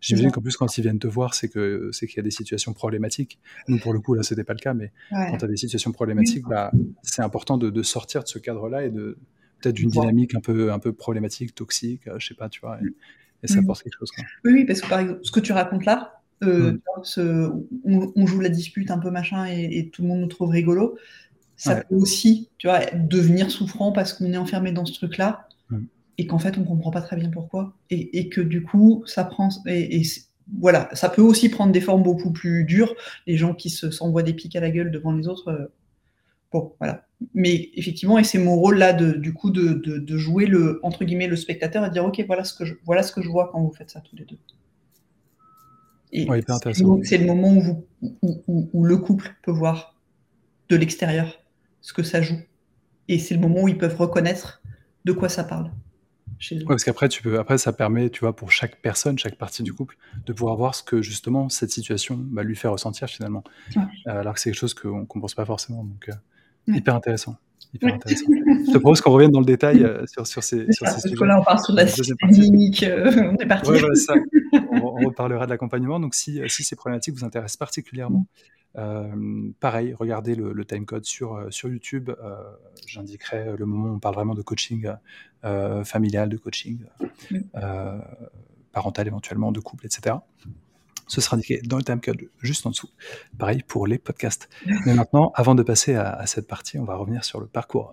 [0.00, 2.30] j'imagine qu'en plus quand ils viennent te voir, c'est que c'est qu'il y a des
[2.30, 3.38] situations problématiques.
[3.68, 5.92] Nous, pour le coup, là, c'était pas le cas, mais quand tu as des situations
[5.92, 9.18] problématiques, bah, c'est important de, sortir de ce cadre-là et de
[9.60, 12.78] peut-être d'une dynamique un peu un peu problématique, toxique, euh, je sais pas, tu vois.
[13.42, 14.10] Et, ça apporte quelque chose.
[14.12, 14.24] Quoi.
[14.44, 16.78] Oui, oui, parce que par exemple, ce que tu racontes là, euh,
[17.84, 18.12] mm.
[18.16, 20.96] on, joue la dispute un peu machin et, tout le monde nous trouve rigolo.
[21.56, 25.78] Ça peut aussi, tu vois, devenir souffrant parce qu'on est enfermé dans ce truc-là mm.
[26.18, 29.48] et qu'en fait on comprend pas très bien pourquoi et, que du coup ça prend
[29.66, 30.02] et,
[30.58, 32.94] voilà, ça peut aussi prendre des formes beaucoup plus dures.
[33.26, 35.48] Les gens qui se s'envoient des pics à la gueule devant les autres.
[35.48, 35.72] Euh,
[36.52, 37.06] bon, voilà.
[37.34, 41.04] Mais effectivement, et c'est mon rôle là, de, du coup, de, de, jouer le entre
[41.04, 43.50] guillemets le spectateur et dire ok, voilà ce que je voilà ce que je vois
[43.52, 44.38] quand vous faites ça tous les deux.
[46.12, 46.28] Et
[47.04, 49.96] c'est le moment où, où, le couple peut voir
[50.68, 51.38] de l'extérieur
[51.80, 52.38] ce que ça joue.
[53.08, 54.62] Et c'est le moment où ils peuvent reconnaître
[55.04, 55.70] de quoi ça parle.
[56.66, 59.72] parce qu'après, tu peux, après, ça permet, tu vois, pour chaque personne, chaque partie du
[59.72, 59.96] couple,
[60.26, 63.42] de pouvoir voir ce que justement cette situation va lui faire ressentir finalement.
[63.76, 65.82] Euh, alors que c'est quelque chose qu'on ne pense pas forcément.
[65.82, 67.36] Donc, euh, hyper intéressant.
[67.74, 68.26] Hyper intéressant.
[68.28, 71.24] Je te propose qu'on revienne dans le détail euh, sur, sur, ces, sur ces sujets.
[71.24, 73.70] là, on part sur la clinique, on est parti.
[73.94, 74.14] ça.
[74.70, 75.98] On, reparlera de l'accompagnement.
[75.98, 78.26] Donc, si, si ces problématiques vous intéressent particulièrement,
[78.78, 82.10] euh, pareil, regardez le, le timecode sur, euh, sur YouTube.
[82.10, 82.36] Euh,
[82.86, 84.90] j'indiquerai le moment où on parle vraiment de coaching
[85.84, 86.84] familial, de coaching
[88.72, 90.16] parental éventuellement, de couple, etc.
[91.12, 92.88] Ce sera indiqué dans le timecode juste en dessous.
[93.36, 94.48] Pareil pour les podcasts.
[94.86, 97.92] Mais maintenant, avant de passer à, cette partie, on va revenir sur le parcours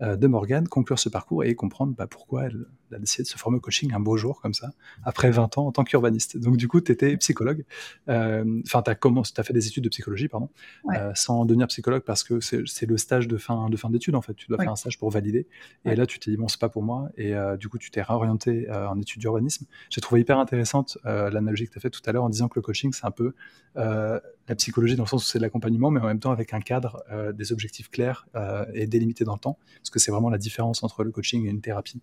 [0.00, 3.58] de Morgane, conclure ce parcours et comprendre bah, pourquoi elle, a décidé de se former
[3.58, 4.72] au coaching un beau jour comme ça,
[5.04, 6.36] après 20 ans en tant qu'urbaniste.
[6.36, 7.64] Donc du coup, tu étais psychologue,
[8.08, 10.48] euh, enfin, tu as, fait des études de psychologie, pardon,
[10.94, 14.22] euh, sans devenir psychologue parce que c'est le stage de fin, de fin d'études, en
[14.22, 14.34] fait.
[14.34, 15.46] Tu dois faire un stage pour valider.
[15.84, 17.10] Et là, tu t'es dit, bon, c'est pas pour moi.
[17.16, 19.66] Et euh, du coup, tu t'es réorienté en études d'urbanisme.
[19.90, 22.58] J'ai trouvé hyper intéressante l'analogie que tu as faite tout à l'heure en disant que
[22.58, 23.34] le coaching, c'est un peu
[23.74, 26.60] la psychologie dans le sens où c'est de l'accompagnement, mais en même temps avec un
[26.60, 27.02] cadre,
[27.34, 28.26] des objectifs clairs
[28.74, 31.50] et délimités dans le temps, parce que c'est vraiment la différence entre le coaching et
[31.50, 32.00] une thérapie.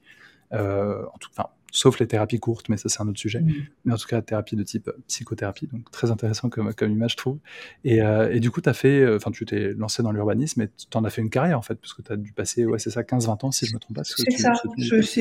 [0.54, 3.41] Euh, en tout, enfin, sauf les thérapies courtes, mais ça c'est un autre sujet.
[3.41, 3.53] Mm.
[3.86, 7.17] Mais en tout cas, thérapie de type psychothérapie, donc très intéressant comme, comme image, je
[7.17, 7.38] trouve.
[7.84, 10.69] Et, euh, et du coup, as fait, euh, enfin, tu t'es lancé dans l'urbanisme et
[10.69, 12.79] tu en as fait une carrière en fait, parce que tu as dû passer, ouais,
[12.79, 14.03] c'est ça, 15-20 ans si je me trompe pas.
[14.03, 14.53] C'est ça,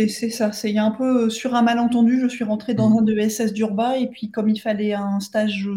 [0.08, 0.50] c'est ça.
[0.64, 2.98] Il y a un peu sur un malentendu, je suis rentré dans mm.
[2.98, 5.68] un DESS d'Urba et puis comme il fallait un stage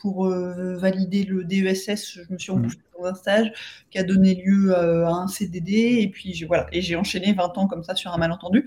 [0.00, 2.68] pour valider le DESS, je me suis mmh
[3.06, 3.52] un stage
[3.90, 7.58] qui a donné lieu euh, à un CDD et puis voilà et j'ai enchaîné 20
[7.58, 8.64] ans comme ça sur un malentendu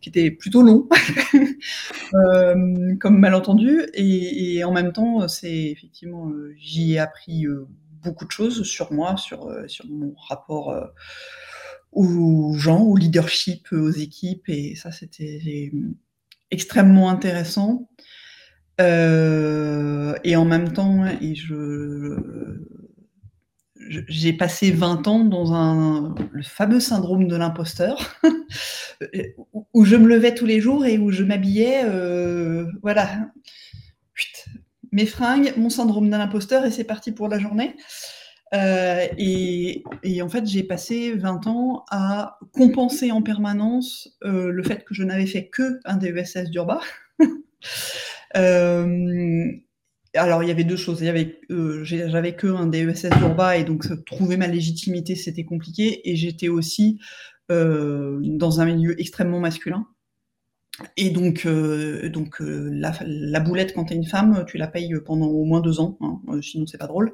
[0.00, 0.96] qui était plutôt long euh,
[3.00, 7.46] comme malentendu et, en même temps c'est effectivement euh, j'y ai appris
[8.02, 10.74] beaucoup de choses sur moi sur sur mon rapport
[11.92, 15.72] aux gens au leadership aux équipes et ça c'était
[16.50, 17.88] extrêmement intéressant.
[18.78, 22.16] Et en même temps, et je,
[23.88, 28.16] j'ai passé 20 ans dans un, le fameux syndrome de l'imposteur,
[29.74, 33.08] où je me levais tous les jours et où je m'habillais, euh, voilà,
[34.92, 37.76] mes fringues, mon syndrome de l'imposteur, et c'est parti pour la journée.
[38.54, 39.82] Euh, et,
[40.20, 45.02] en fait, j'ai passé 20 ans à compenser en permanence euh, le fait que je
[45.02, 46.80] n'avais fait que un DESS d'Urba.
[50.14, 51.00] alors il y avait deux choses.
[51.00, 56.08] Il euh, j'avais que un DESS d'Urba et donc trouver ma légitimité c'était compliqué.
[56.10, 57.00] Et j'étais aussi
[57.50, 59.86] euh, dans un milieu extrêmement masculin.
[60.96, 64.94] Et donc, euh, donc euh, la, boulette, quand tu es une femme, tu la payes
[65.04, 67.12] pendant au moins deux ans, hein, euh, sinon c'est pas drôle.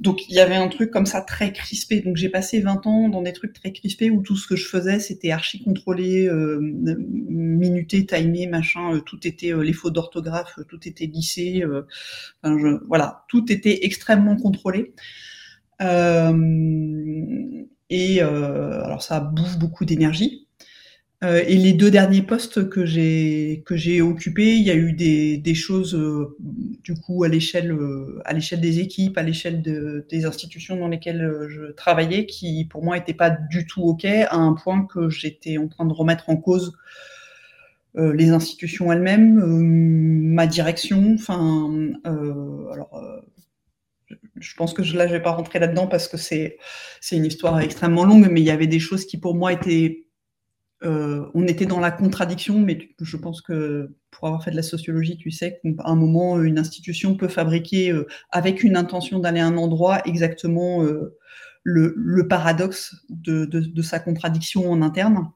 [0.00, 2.00] Donc il y avait un truc comme ça très crispé.
[2.00, 4.66] Donc j'ai passé 20 ans dans des trucs très crispés où tout ce que je
[4.66, 11.64] faisais, c'était archi contrôlé, minuté, timé, machin, tout était les fautes d'orthographe, tout était lissé.
[12.42, 14.92] Enfin, voilà, tout était extrêmement contrôlé.
[17.90, 20.48] et alors ça bouffe beaucoup d'énergie.
[21.22, 24.92] Euh, et les deux derniers postes que j'ai que j'ai occupés, il y a eu
[24.92, 26.36] des, des choses euh,
[26.82, 30.88] du coup à l'échelle euh, à l'échelle des équipes, à l'échelle de, des institutions dans
[30.88, 35.10] lesquelles je travaillais, qui pour moi n'étaient pas du tout ok, à un point que
[35.10, 36.72] j'étais en train de remettre en cause
[37.94, 39.34] les institutions elles-mêmes,
[40.32, 41.12] ma direction.
[41.14, 41.70] Enfin,
[42.04, 43.22] alors
[44.40, 46.56] je pense que je, là je vais pas rentrer là-dedans parce que c'est
[47.00, 50.06] c'est une histoire extrêmement longue, mais il y avait des choses qui pour moi étaient
[50.84, 54.62] euh, on était dans la contradiction, mais je pense que pour avoir fait de la
[54.62, 59.40] sociologie, tu sais qu'à un moment, une institution peut fabriquer, euh, avec une intention d'aller
[59.40, 61.16] à un endroit, exactement euh,
[61.62, 65.30] le, paradoxe de, sa contradiction en interne.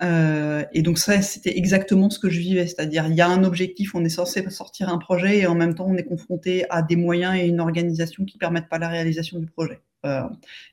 [0.00, 3.94] et donc ça, c'était exactement ce que je vivais, c'est-à-dire il y a un objectif,
[3.94, 6.96] on est censé sortir un projet, et en même temps, on est confronté à des
[6.96, 9.80] moyens et une organisation qui permettent pas la réalisation du projet.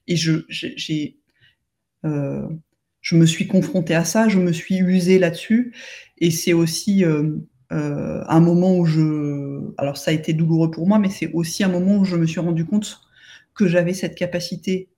[0.08, 1.18] et je, j'ai
[3.06, 5.76] je me suis confrontée à ça, je me suis usée là-dessus.
[6.18, 7.38] Et c'est aussi euh,
[7.72, 9.62] euh, un moment où je...
[9.78, 12.26] Alors ça a été douloureux pour moi, mais c'est aussi un moment où je me
[12.26, 13.02] suis rendu compte
[13.54, 14.90] que j'avais cette capacité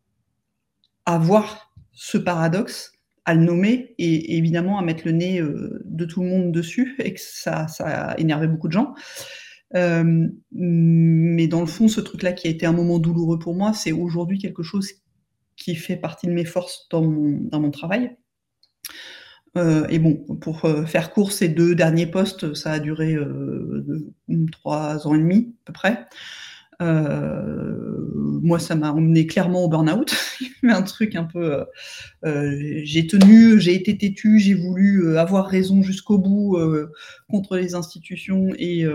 [1.05, 2.93] à voir ce paradoxe,
[3.25, 6.95] à le nommer et, évidemment à mettre le nez euh, de tout le monde dessus
[6.99, 8.95] et que ça, ça a énervé beaucoup de gens.
[9.73, 13.91] mais dans le fond, ce truc-là qui a été un moment douloureux pour moi, c'est
[13.91, 14.93] aujourd'hui quelque chose
[15.57, 18.15] qui fait partie de mes forces dans mon, travail.
[19.55, 23.17] et bon, pour faire court, ces deux derniers postes, ça a duré
[24.51, 26.07] trois ans et demi à peu près.
[26.81, 27.97] Euh,
[28.41, 30.15] moi, ça m'a emmené clairement au burn-out.
[30.63, 31.53] un truc un peu.
[31.53, 31.65] Euh,
[32.25, 36.57] euh, j'ai tenu, j'ai été têtu, j'ai voulu avoir raison jusqu'au bout
[37.29, 38.85] contre les institutions et,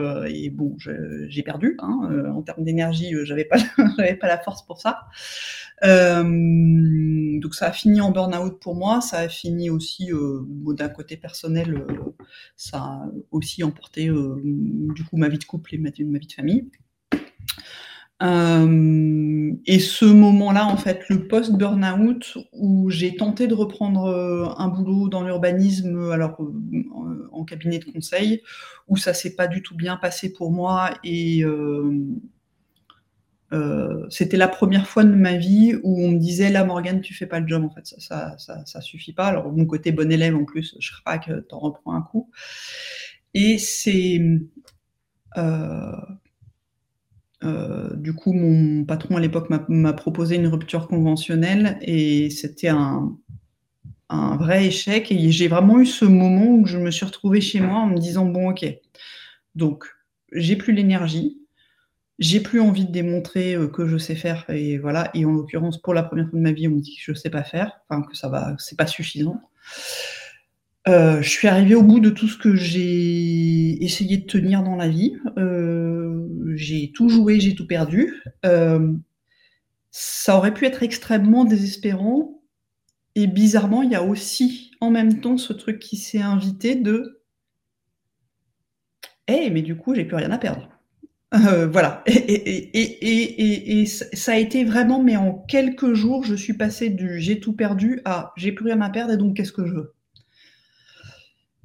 [0.50, 1.76] bon, j'ai perdu.
[1.80, 5.00] Hein, en termes d'énergie, j'avais pas, pas la force pour ça.
[5.82, 9.00] Donc ça a fini en burn-out pour moi.
[9.00, 11.84] Ça a fini aussi d'un côté personnel.
[12.56, 16.70] ça a aussi emporté du coup ma vie de couple et ma vie de famille.
[18.22, 24.68] Euh, et ce moment-là, en fait, le post-burnout, où j'ai tenté de reprendre euh, un
[24.68, 28.42] boulot dans l'urbanisme, alors euh, en cabinet de conseil,
[28.86, 31.44] où ça s'est pas du tout bien passé pour moi et
[34.10, 37.26] c'était la première fois de ma vie où on me disait là Morgane tu fais
[37.26, 37.86] pas le job en fait.
[37.86, 39.26] Ça ça, ça, suffit pas.
[39.26, 40.92] Alors mon côté bon élève en plus je
[41.26, 42.30] que t'en reprends un coup.
[43.34, 44.20] Et c'est
[47.44, 53.16] euh, du coup, mon patron à l'époque m'a proposé une rupture conventionnelle et c'était un,
[54.10, 55.10] vrai échec.
[55.10, 57.98] Et j'ai vraiment eu ce moment où je me suis retrouvée chez moi en me
[57.98, 58.64] disant bon, ok,
[59.54, 59.86] donc
[60.32, 61.41] j'ai plus l'énergie,
[62.18, 65.10] j'ai plus envie de démontrer euh, que je sais faire et voilà.
[65.14, 67.14] Et en l'occurrence, pour la première fois de ma vie, on me dit que je
[67.14, 69.40] sais pas faire, que ça va, c'est pas suffisant.
[70.88, 74.76] Euh, je suis arrivée au bout de tout ce que j'ai essayé de tenir dans
[74.76, 75.16] la vie.
[75.38, 78.22] Euh, j'ai tout joué, j'ai tout perdu.
[79.92, 82.42] Ça aurait pu être extrêmement désespérant.
[83.14, 87.22] Et bizarrement, il y a aussi en même temps ce truc qui s'est invité de
[89.28, 90.71] Eh, mais du coup, j'ai plus rien à perdre.
[91.32, 92.02] Voilà.
[92.06, 97.40] Et, et, ça a été vraiment, mais en quelques jours, je suis passée du j'ai
[97.40, 99.94] tout perdu à j'ai plus rien à perdre et donc qu'est-ce que je veux?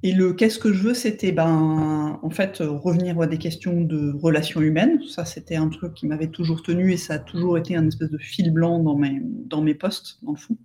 [0.03, 4.13] Et le qu'est-ce que je veux, c'était ben, en fait revenir à des questions de
[4.13, 5.01] relations humaines.
[5.09, 8.11] Ça, c'était un truc qui m'avait toujours tenu et ça a toujours été un espèce
[8.11, 10.57] de fil blanc dans mes, dans mes postes, dans le fond.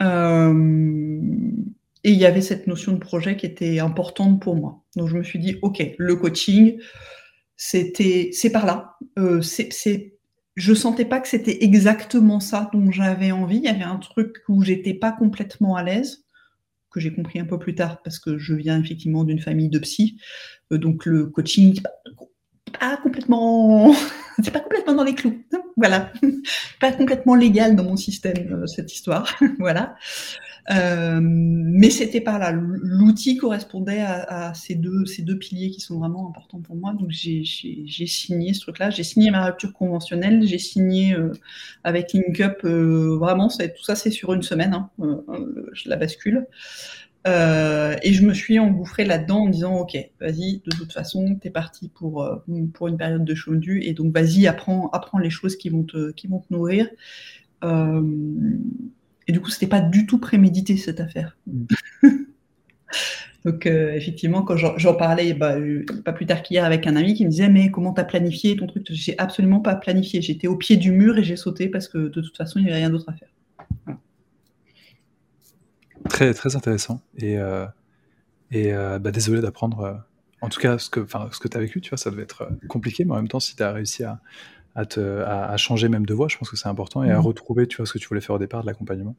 [0.00, 1.14] Euh,
[2.04, 4.82] et il y avait cette notion de projet qui était importante pour moi.
[4.96, 6.78] Donc je me suis dit, ok, le coaching,
[7.56, 8.96] c'était, c'est par là.
[9.18, 10.18] Euh, c'est,
[10.56, 13.58] je sentais pas que c'était exactement ça dont j'avais envie.
[13.58, 16.24] Il y avait un truc où j'étais pas complètement à l'aise
[16.90, 19.80] que j'ai compris un peu plus tard parce que je viens effectivement d'une famille de
[19.80, 20.20] psy.
[20.72, 21.80] Euh, donc le coaching,
[22.78, 23.94] pas, complètement,
[24.42, 25.42] c'est pas complètement dans les clous.
[25.76, 26.12] Voilà,
[26.80, 29.36] pas complètement légal dans mon système euh, cette histoire.
[29.58, 29.96] voilà.
[30.70, 32.52] Euh, mais c'était par là.
[32.52, 36.94] L'outil correspondait à, ces, deux, ces deux piliers qui sont vraiment importants pour moi.
[36.94, 38.90] Donc j'ai signé ce truc-là.
[38.90, 40.46] J'ai signé ma rupture conventionnelle.
[40.46, 41.16] J'ai signé
[41.82, 42.64] avec LinkUp.
[42.64, 44.74] vraiment, tout ça, c'est sur une semaine.
[44.74, 44.90] Hein,
[45.72, 46.46] je la bascule.
[47.26, 51.48] Euh, et je me suis engouffrée là-dedans en disant ok, vas-y, de toute façon, tu
[51.48, 52.28] es parti pour,
[52.74, 56.10] pour une période de chômage et donc vas-y, apprends, apprends les choses qui vont te,
[56.12, 56.86] qui vont te nourrir.
[57.64, 58.02] Euh,
[59.26, 61.36] et du coup, c'était pas du tout prémédité cette affaire.
[63.44, 67.12] Donc euh, effectivement, quand j'en parlais, bah, euh, pas plus tard qu'hier avec un ami
[67.12, 68.86] qui me disait mais comment t'as planifié ton truc?
[68.90, 70.22] J'ai absolument pas planifié.
[70.22, 72.70] J'étais au pied du mur et j'ai sauté parce que de toute façon il n'y
[72.70, 73.28] avait rien d'autre à faire.
[76.08, 77.66] Très très intéressant et euh,
[78.50, 80.04] et bah, désolé d'apprendre.
[80.40, 82.48] en tout cas, ce que ce que tu as vécu, tu vois, ça devait être
[82.68, 84.20] compliqué, mais en même temps, si tu as réussi à,
[84.74, 87.22] à, te, à, changer même de voie, je pense que c'est important, et à mmh.
[87.22, 89.16] retrouver, tu vois, ce que tu voulais faire au départ de l'accompagnement.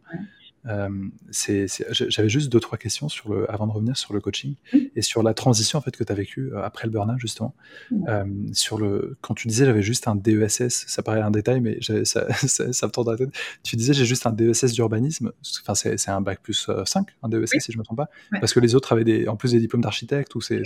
[0.65, 4.77] J'avais juste deux trois questions sur le, avant de revenir sur le coaching mmh.
[4.95, 7.53] et sur la transition en fait que tu as vécu euh, après le burn-out justement.
[7.91, 8.05] Mmh.
[8.07, 11.77] Euh, sur le, quand tu disais j'avais juste un DESS, ça paraît un détail mais
[11.81, 13.29] ça, ça, ça, me tourne dans la tête.
[13.63, 17.51] Tu disais j'ai juste un DESS d'urbanisme, enfin c'est, un bac plus 5, un DESS
[17.59, 19.83] si je me trompe pas, parce que les autres avaient des, en plus des diplômes
[19.83, 20.63] d'architecte ou c'est,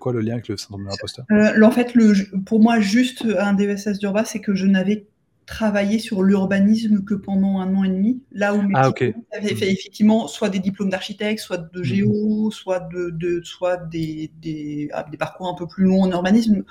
[0.00, 1.24] quoi le lien avec le syndrome de l'imposteur?
[1.62, 5.06] En fait, le, pour moi juste un DESS d'urba c'est que je n'avais
[5.46, 10.26] travaillé sur l'urbanisme que pendant un an et demi, là où mes ah, fait effectivement
[10.26, 12.50] soit des diplômes d'architecte, soit de géo, mhm.
[12.50, 16.64] soit, de, soit des, des, ah, des, parcours un peu plus longs en urbanisme.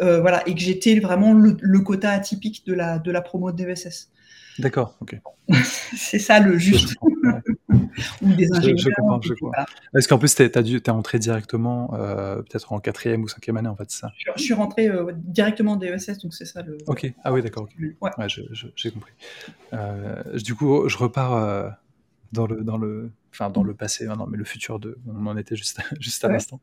[0.00, 3.62] Euh, voilà, et que j'étais vraiment le, quota atypique de la, de la promo de
[3.62, 4.10] DVSS.
[4.58, 5.20] D'accord, ok.
[5.96, 6.94] c'est ça le juste.
[8.22, 8.78] Ou des ingénieurs.
[8.78, 9.64] Je, comprends, je comprends.
[9.96, 13.76] Est-ce qu'en plus, tu es, entré directement, euh, peut-être en quatrième ou cinquième année, en
[13.76, 14.12] fait, ça?
[14.36, 16.78] Je, suis rentré euh, directement en DESS, donc c'est ça le.
[16.86, 17.68] Ok, ah oui, d'accord.
[18.00, 18.10] Ouais.
[18.76, 19.12] j'ai compris.
[19.72, 21.74] Euh, du coup, je repars
[22.32, 25.36] dans le, dans le, enfin dans le passé maintenant, mais le futur de, on en
[25.36, 26.60] était juste, juste à l'instant.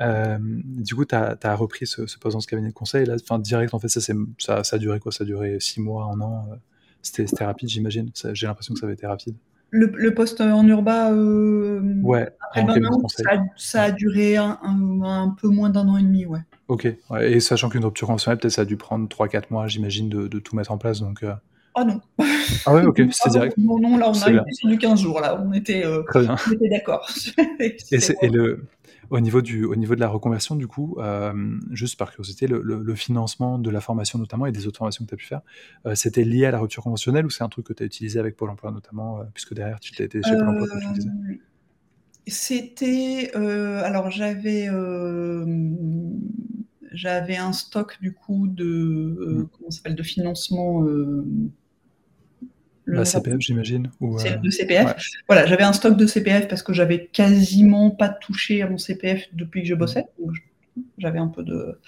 [0.00, 3.16] du coup, tu as, as, repris ce, ce poste dans ce cabinet de conseil, là,
[3.22, 4.00] enfin direct, en fait, ça,
[4.38, 5.12] ça, ça a duré quoi?
[5.12, 6.48] Ça a duré six mois, un an?
[7.02, 8.10] C'était rapide, j'imagine.
[8.32, 9.36] J'ai l'impression que ça avait été rapide.
[9.74, 13.24] Le, le poste en urba, euh, Ouais, après en le cabinet de burn-out, conseil.
[13.24, 16.40] ça, a ça a duré un, un- un peu moins d'un an et demi, ouais.
[16.68, 16.86] Ok.
[17.10, 20.10] Ouais, et sachant qu'une rupture conventionnelle, peut-être ça a dû prendre trois quatre mois, j'imagine,
[20.10, 21.00] de, de tout mettre en place.
[21.00, 21.32] Donc, euh,
[21.74, 22.00] Ah non.
[22.66, 23.56] Ah ouais, ok, c'est direct.
[23.56, 25.42] non, non, là, on a sur du 15 jours, là.
[25.42, 26.36] On était, euh, Très bien.
[26.46, 27.08] on était d'accord.
[27.58, 28.66] Et le,
[29.10, 31.32] au, niveau du, au niveau de la reconversion, du coup, euh,
[31.70, 35.04] juste par curiosité, le, le- le financement de la formation notamment et des autres formations
[35.04, 35.42] que tu as pu faire,
[35.86, 38.18] euh, c'était lié à la rupture conventionnelle ou c'est un truc que tu as utilisé
[38.18, 41.10] avec Pôle emploi notamment, euh, puisque derrière tu étais chez Pôle emploi, comme tu disais?
[42.26, 43.30] C'était.
[43.34, 44.68] alors, j'avais.
[46.92, 48.64] j'avais un stock, du coup, de.
[48.64, 49.48] euh, Mm.
[49.52, 50.82] comment s'appelle De financement.
[52.92, 54.86] Le Bah, CPF, j'imagine ou, euh, de CPF.
[54.86, 54.94] ouais.
[55.28, 59.28] Voilà, j'avais un stock de CPF parce que j'avais quasiment pas touché à mon CPF
[59.32, 60.04] depuis que je bossais.
[60.18, 60.36] Donc,
[60.98, 61.78] j'avais un peu de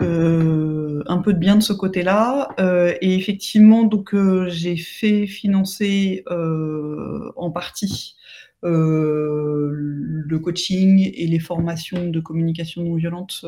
[0.00, 2.48] euh, un peu de bien de ce côté-là.
[2.58, 4.14] Euh, et effectivement, donc
[4.48, 8.16] j'ai fait financer en partie
[8.62, 13.44] le coaching et les formations de communication non violente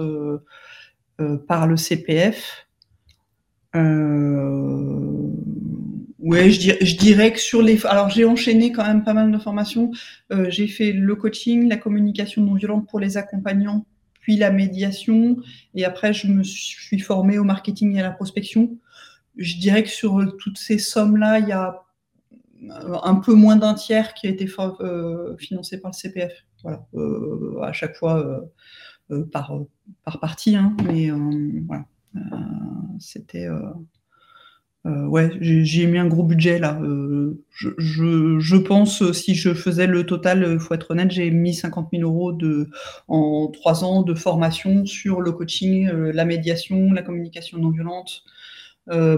[1.48, 2.66] par le CPF.
[3.74, 5.30] Euh,
[6.26, 7.84] ouais, je dirais, que sur les.
[7.86, 9.90] Alors, j'ai enchaîné quand même pas mal de formations.
[10.32, 13.86] Euh, j'ai fait le coaching, la communication non violente pour les accompagnants,
[14.20, 15.36] puis la médiation.
[15.74, 18.76] Et après, je me suis formée au marketing et à la prospection.
[19.36, 21.82] Je dirais que sur toutes ces sommes-là, il y a
[23.04, 24.48] un peu moins d'un tiers qui a été
[24.80, 26.32] euh, financé par le CPF.
[26.62, 28.40] Voilà, Euh, à chaque fois euh,
[29.12, 29.52] euh, par,
[30.04, 31.84] par partie, hein, mais euh, voilà.
[32.16, 32.20] Euh,
[32.98, 33.46] C'était.
[34.86, 36.80] Euh, ouais, j'ai mis un gros budget là.
[36.80, 41.10] Euh, je, je, je pense, euh, si je faisais le total, il faut être honnête,
[41.10, 42.68] j'ai mis 50 000 euros de,
[43.08, 48.22] en trois ans de formation sur le coaching, euh, la médiation, la communication non violente,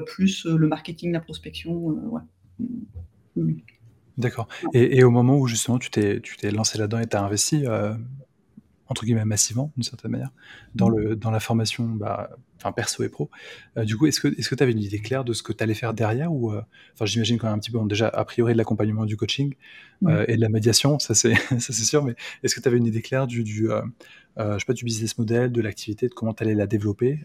[0.07, 1.73] plus le marketing, la prospection.
[1.75, 2.23] ouais.
[3.37, 3.65] Oui.
[4.17, 4.49] D'accord.
[4.73, 7.65] Et, et au moment où justement tu t'es lancé là-dedans et tu as investi,
[8.89, 10.31] entre guillemets, massivement, d'une certaine manière,
[10.75, 10.97] dans, Mm.
[10.97, 13.31] le, dans la formation bah, enfin, perso et pro,
[13.77, 15.75] euh, du coup, est-ce que tu avais une idée claire de ce que tu allais
[15.75, 16.61] faire derrière ou, euh,
[16.95, 19.55] Enfin, j'imagine quand même un petit peu, bon, déjà, a priori, de l'accompagnement du coaching
[20.07, 22.77] euh, et de la médiation, ça c'est ça, c'est sûr, mais est-ce que tu avais
[22.79, 23.69] une idée claire du, du,
[24.37, 27.21] je sais pas, du business model, de l'activité, de comment tu allais la développer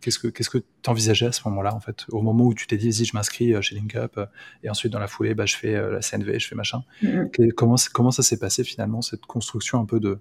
[0.00, 2.66] Qu'est-ce que qu'est-ce que tu envisageais à ce moment-là, en fait, au moment où tu
[2.66, 4.20] t'es dit, vas-y, je m'inscris chez LinkUp
[4.62, 6.82] et ensuite, dans la foulée, bah, je fais la CNV, je fais machin.
[7.02, 7.28] Mm.
[7.32, 10.18] Que- Comment, comment ça s'est passé finalement, cette construction un peu de.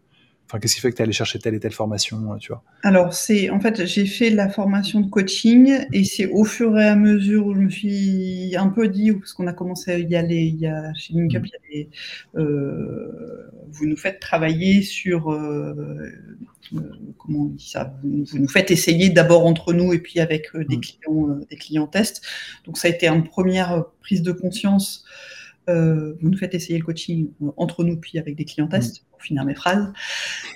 [0.52, 2.52] Enfin, qu'est-ce qui fait que tu es allé chercher telle et telle formation, euh, tu
[2.52, 2.64] vois?
[2.82, 6.88] Alors, c'est en fait, j'ai fait la formation de coaching et c'est au fur et
[6.88, 10.16] à mesure où je me suis un peu dit, parce qu'on a commencé à y
[10.16, 11.46] aller, il y a, chez LinkUp, Mm.
[11.46, 11.90] il y a des,
[12.38, 15.76] euh, vous nous faites travailler sur, euh,
[16.74, 16.80] euh,
[17.20, 20.66] comment on dit ça, vous, nous faites essayer d'abord entre nous et puis avec euh,
[20.66, 20.82] des Mm.
[20.82, 22.24] clients, des clients tests.
[22.66, 25.06] Donc, ça a été une première prise de conscience.
[25.70, 29.06] Euh, vous nous faites essayer le coaching euh, entre nous puis avec des clients tests,
[29.12, 29.92] pour finir mes phrases.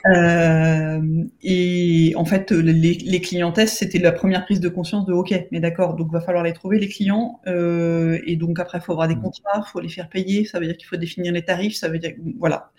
[0.07, 5.13] Euh, et en fait, les, les clients tests, c'était la première prise de conscience de
[5.13, 8.81] OK, mais d'accord, donc va falloir les trouver les clients, euh, et donc après, il
[8.81, 9.21] faut avoir des Mm.
[9.21, 11.89] contrats, il faut les faire payer, ça veut dire qu'il faut définir les tarifs, ça
[11.89, 12.71] veut dire voilà.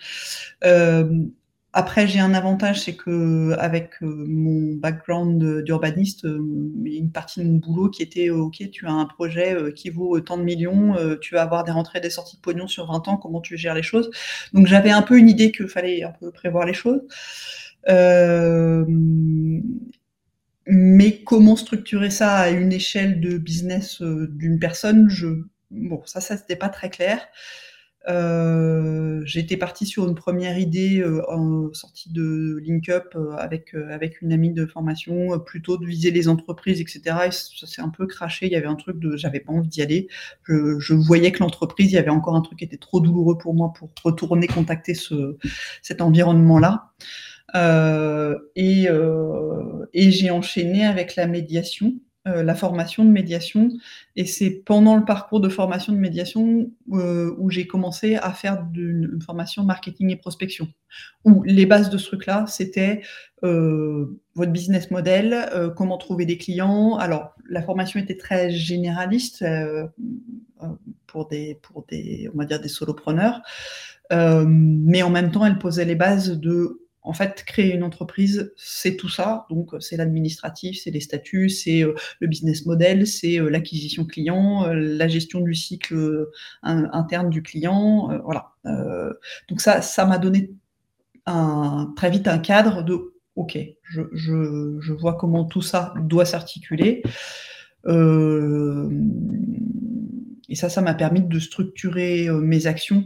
[1.77, 6.39] Après, j'ai un avantage, c'est que avec euh, mon background d'urbaniste, euh,
[6.85, 9.07] il y a une partie de mon boulot qui était euh, OK, tu as un
[9.07, 12.69] projet qui vaut tant de millions, tu vas avoir des rentrées, des sorties de pognon
[12.69, 14.11] sur 20 ans, comment tu gères les choses.
[14.53, 17.03] Donc j'avais un peu une idée qu'il fallait un peu prévoir les choses.
[20.67, 25.09] Mais comment structurer ça à une échelle de business d'une personne,
[25.73, 27.27] bon ça ça c'était pas très clair.
[28.09, 31.23] Euh, J'étais partie sur une première idée euh,
[31.73, 36.11] sortie de LinkUp euh, avec euh, avec une amie de formation, euh, plutôt de viser
[36.11, 37.01] les entreprises, etc.
[37.27, 38.47] Et ça s'est un peu craché.
[38.47, 40.09] Il y avait un truc de, j'avais pas envie d'y aller.
[40.45, 43.39] Je, je voyais que l'entreprise, il y avait encore un truc qui était trop douloureux
[43.39, 45.39] pour moi pour retourner contacter ce
[45.83, 46.93] cet environnement-là.
[48.57, 48.89] Et,
[49.93, 51.95] et j'ai enchaîné avec la médiation,
[52.27, 53.69] euh, la formation de médiation.
[54.17, 58.67] Et c'est pendant le parcours de formation de médiation euh, où j'ai commencé à faire
[58.75, 60.69] une, formation marketing et prospection.
[61.27, 63.03] Où les bases de ce truc-là, c'était
[63.43, 66.97] euh, votre business model, comment trouver des clients.
[66.97, 69.45] Alors, la formation était très généraliste
[71.07, 73.43] pour des, pour des, on va dire, des solopreneurs.
[74.11, 78.97] Mais en même temps, elle posait les bases de en fait, créer une entreprise, c'est
[78.97, 79.47] tout ça.
[79.51, 84.67] Donc, c'est l'administratif, c'est les statuts, c'est euh, le business model, c'est euh, l'acquisition client,
[84.67, 86.31] euh, la gestion du cycle euh,
[86.63, 88.11] interne du client.
[88.11, 88.53] euh, voilà.
[89.49, 90.51] donc, ça, ça m'a donné
[91.27, 96.25] un, très vite un cadre de OK, je, je, je vois comment tout ça doit
[96.25, 97.03] s'articuler.
[97.87, 98.89] Euh,
[100.49, 103.05] et ça, ça m'a permis de structurer mes actions.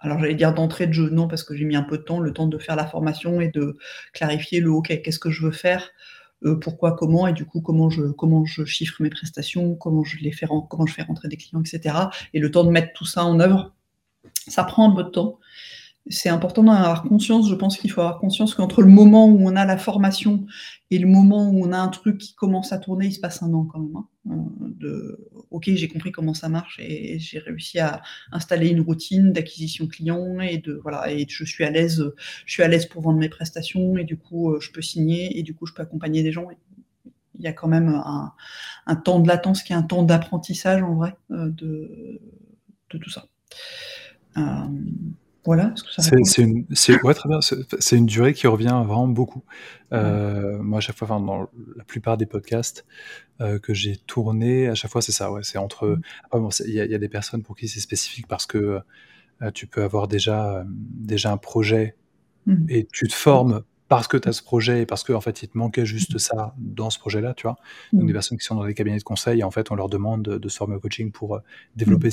[0.00, 2.20] alors j'allais dire d'entrée de jeu, non, parce que j'ai mis un peu de temps,
[2.20, 3.76] le temps de faire la formation et de
[4.12, 5.90] clarifier le OK, qu'est-ce que je veux faire,
[6.60, 10.32] pourquoi, comment, et du coup comment je comment je chiffre mes prestations, comment je les
[10.32, 11.96] fais comment je fais rentrer des clients, etc.
[12.34, 13.74] Et le temps de mettre tout ça en œuvre,
[14.48, 15.38] ça prend un peu de temps
[16.08, 17.48] c'est important d'en avoir conscience.
[17.48, 20.46] Je pense qu'il faut avoir conscience qu'entre le moment où on a la formation
[20.90, 23.42] et le moment où on a un truc qui commence à tourner, il se passe
[23.42, 23.96] un an quand même.
[23.96, 24.08] Hein.
[24.30, 28.02] Euh, de, ok, j'ai compris comment ça marche et j'ai réussi à
[28.32, 32.12] installer une routine d'acquisition client et de voilà et je suis à l'aise.
[32.44, 35.38] Je suis à l'aise pour vendre mes prestations et du coup euh, je peux signer
[35.38, 36.48] et du coup je peux accompagner des gens.
[37.38, 40.94] Il y a quand même un, temps de latence qui est un temps d'apprentissage en
[40.94, 42.20] vrai euh, de,
[42.90, 43.26] de tout ça.
[45.44, 45.74] Voilà.
[45.98, 46.66] C'est une,
[47.02, 47.40] ouais, très bien.
[47.40, 49.42] C'est une durée qui revient vraiment beaucoup.
[49.92, 52.86] Euh, moi, à chaque fois, dans la plupart des podcasts
[53.40, 55.30] euh, que j'ai tournés, à chaque fois, c'est ça.
[55.30, 55.98] Ouais, c'est entre.
[56.32, 56.50] Mmh.
[56.66, 58.80] il y, a des personnes pour qui c'est spécifique parce que
[59.42, 61.96] euh, tu peux avoir déjà, déjà un projet
[62.46, 62.66] mmh.
[62.70, 65.42] et tu te formes parce que tu as ce projet et parce qu'en en fait,
[65.42, 66.18] il te manquait juste mmh.
[66.18, 67.56] ça dans ce projet-là, tu vois.
[67.92, 70.22] Donc, des personnes qui sont dans des cabinets de conseil, en fait, on leur demande
[70.22, 71.40] de, se former au coaching pour
[71.76, 72.08] développer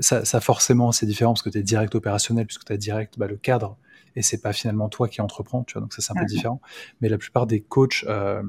[0.00, 3.26] ça, forcément, c'est différent parce que tu es direct opérationnel, puisque tu as direct bah,
[3.26, 3.76] le cadre,
[4.16, 6.60] et c'est pas finalement toi qui entreprends, tu vois, donc ça c'est un peu différent.
[7.00, 8.42] Mais la plupart des coachs euh,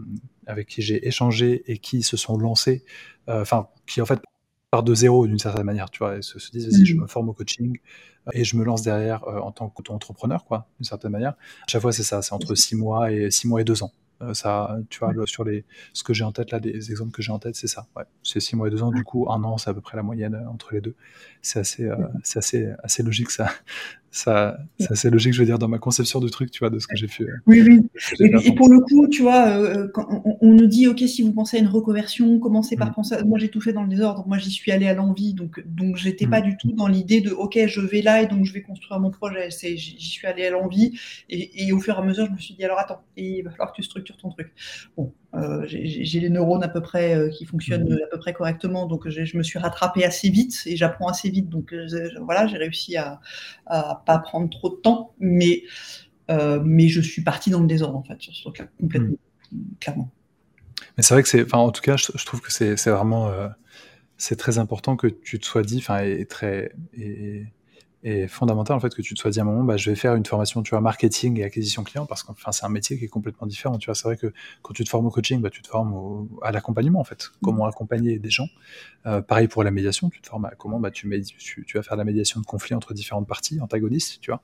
[0.45, 2.83] avec qui j'ai échangé et qui se sont lancés,
[3.29, 4.19] euh, enfin, qui en fait
[4.71, 7.01] partent de zéro d'une certaine manière, tu vois, et se, disent, vas-y, je mmh.
[7.01, 7.77] me forme au coaching,
[8.27, 11.31] euh, et je me lance derrière en tant qu'entrepreneur, quoi, d'une certaine manière.
[11.31, 13.91] À chaque fois, c'est ça, c'est entre six mois et six mois et deux ans.
[14.23, 17.21] Euh, ça, tu vois, sur les, ce que j'ai en tête là, des exemples que
[17.21, 17.87] j'ai en tête, c'est ça.
[17.95, 18.03] Ouais.
[18.23, 20.03] C'est 6 mois et 2 ans, du coup, un an, c'est à peu près la
[20.03, 20.95] moyenne euh, entre les deux.
[21.41, 23.49] C'est assez, euh, c'est assez, assez logique, ça
[24.13, 26.77] ça, c'est assez logique, je veux dire, dans ma conception du truc, tu vois, de
[26.77, 27.25] ce que j'ai fait.
[27.47, 27.81] Oui, oui.
[28.19, 30.07] Et, pour le coup, tu vois, euh, quand
[30.39, 32.93] on, nous dit, OK, si vous pensez à une reconversion, commencez par mm.
[32.93, 33.15] penser.
[33.25, 34.23] Moi, j'ai tout fait dans le désordre.
[34.27, 35.33] Moi, j'y suis allée à l'envie.
[35.33, 36.43] Donc, donc j'étais pas mm.
[36.43, 39.09] du tout dans l'idée de, OK, je vais là et donc je vais construire mon
[39.09, 39.49] projet.
[39.49, 40.95] C'est, j'y suis allée à l'envie.
[41.31, 43.49] Et, et, au fur et à mesure, je me suis dit, alors attends, il va
[43.49, 44.51] falloir que tu structures ton truc.
[44.95, 48.03] Bon, euh, j'ai les neurones à peu près euh, qui fonctionnent mmh.
[48.03, 51.49] à peu près correctement, donc je me suis rattrapée assez vite et j'apprends assez vite.
[51.49, 53.19] Donc euh, voilà, j'ai réussi à,
[53.65, 55.63] à pas prendre trop de temps, mais
[56.29, 59.17] mais je suis partie dans le désordre en fait sur ce truc complètement,
[59.51, 59.57] mmh.
[59.79, 60.11] clairement.
[60.97, 63.31] Mais c'est vrai que c'est, enfin en tout cas, je, trouve que c'est vraiment
[64.17, 67.45] c'est très important que tu te sois dit, enfin et, très et,
[68.03, 69.95] et fondamental en fait que tu te sois dit à un moment bah, je vais
[69.95, 72.97] faire une formation tu vois marketing et acquisition client parce que enfin c'est un métier
[72.97, 73.95] qui est complètement différent tu vois.
[73.95, 76.99] C'est vrai que quand tu te formes au coaching bah, tu te formes à l'accompagnement
[76.99, 77.29] en fait.
[77.41, 78.47] Comment accompagner des gens.
[79.05, 81.83] Euh, pareil pour la médiation tu te formes à comment bah, tu, tu, tu, vas
[81.83, 84.41] faire la médiation de conflits entre différentes parties antagonistes tu vois.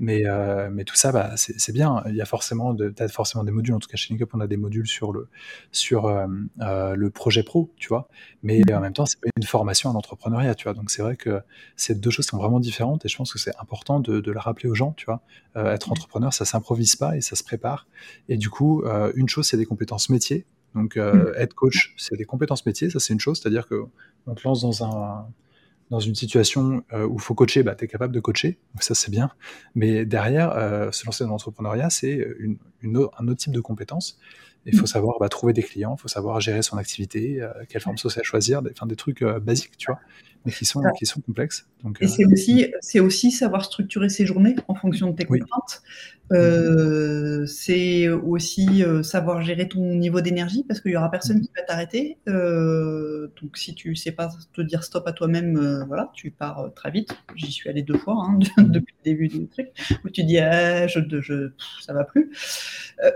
[0.00, 2.02] Mais euh, mais tout ça bah, c'est bien.
[2.08, 3.74] Il y a forcément de, as forcément des modules.
[3.74, 5.28] En tout cas chez LinkUp on a des modules sur le
[5.70, 6.26] sur euh,
[6.96, 8.08] le projet pro tu vois.
[8.42, 10.74] Mais en même temps c'est pas une formation à l'entrepreneuriat tu vois.
[10.74, 11.40] Donc c'est vrai que
[11.76, 14.68] ces deux choses sont vraiment différentes et je pense que c'est important de, le rappeler
[14.68, 15.22] aux gens, tu vois.
[15.56, 17.86] Euh, être entrepreneur, ça s'improvise pas et ça se prépare.
[18.28, 20.46] Et du coup, euh, une chose, c'est des compétences métiers.
[20.74, 21.34] Donc, euh, mm.
[21.36, 24.84] être coach, c'est des compétences métiers, ça c'est une chose, c'est-à-dire qu'on te lance dans
[24.84, 25.26] un
[25.88, 29.08] dans une situation où il faut coacher, bah, tu es capable de coacher, ça c'est
[29.12, 29.30] bien.
[29.76, 30.50] Mais derrière,
[30.92, 34.18] se lancer dans l'entrepreneuriat, c'est une, un autre type de compétences.
[34.64, 34.88] Il faut mm.
[34.88, 38.62] savoir bah, trouver des clients, il faut savoir gérer son activité, quelle forme sociale choisir,
[38.62, 40.00] des, des trucs basiques, tu vois
[40.46, 41.66] mais qui sont, qui sont complexes.
[41.82, 45.24] Donc, et c'est euh, aussi, c'est aussi savoir structurer ses journées en fonction de tes
[45.24, 45.82] contraintes.
[46.32, 51.50] Euh, c'est aussi euh, savoir gérer ton niveau d'énergie parce qu'il y aura personne qui
[51.56, 52.18] va t'arrêter.
[52.26, 57.10] donc si tu sais pas te dire stop à toi-même, voilà, tu pars très vite.
[57.34, 59.68] J'y suis allé deux fois hein, depuis le début du truc
[60.04, 61.50] où tu dis ah, je, je,
[61.82, 62.30] ça va plus.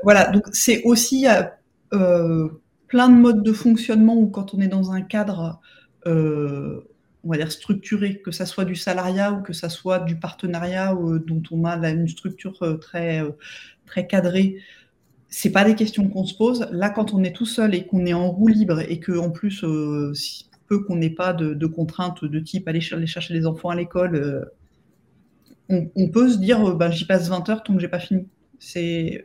[0.03, 1.26] voilà, donc c'est aussi
[1.91, 5.61] plein de modes de fonctionnement où quand on est dans un cadre
[6.07, 6.81] euh,
[7.25, 10.95] on va dire structuré, que ça soit du salariat ou que ça soit du partenariat
[10.95, 13.31] euh, dont on a une structure euh, très, euh,
[13.87, 14.57] très cadrée,
[15.29, 16.66] c'est pas des questions qu'on se pose.
[16.73, 19.31] Là, quand on est tout seul et qu'on est en roue libre et que en
[19.31, 19.64] plus,
[20.14, 24.51] si peu qu'on n'ait pas de, contraintes de type aller, chercher les enfants à l'école,
[25.68, 28.27] on, peut se dire, bah, j'y passe 20 heures tant que j'ai pas fini.
[28.59, 29.25] C'est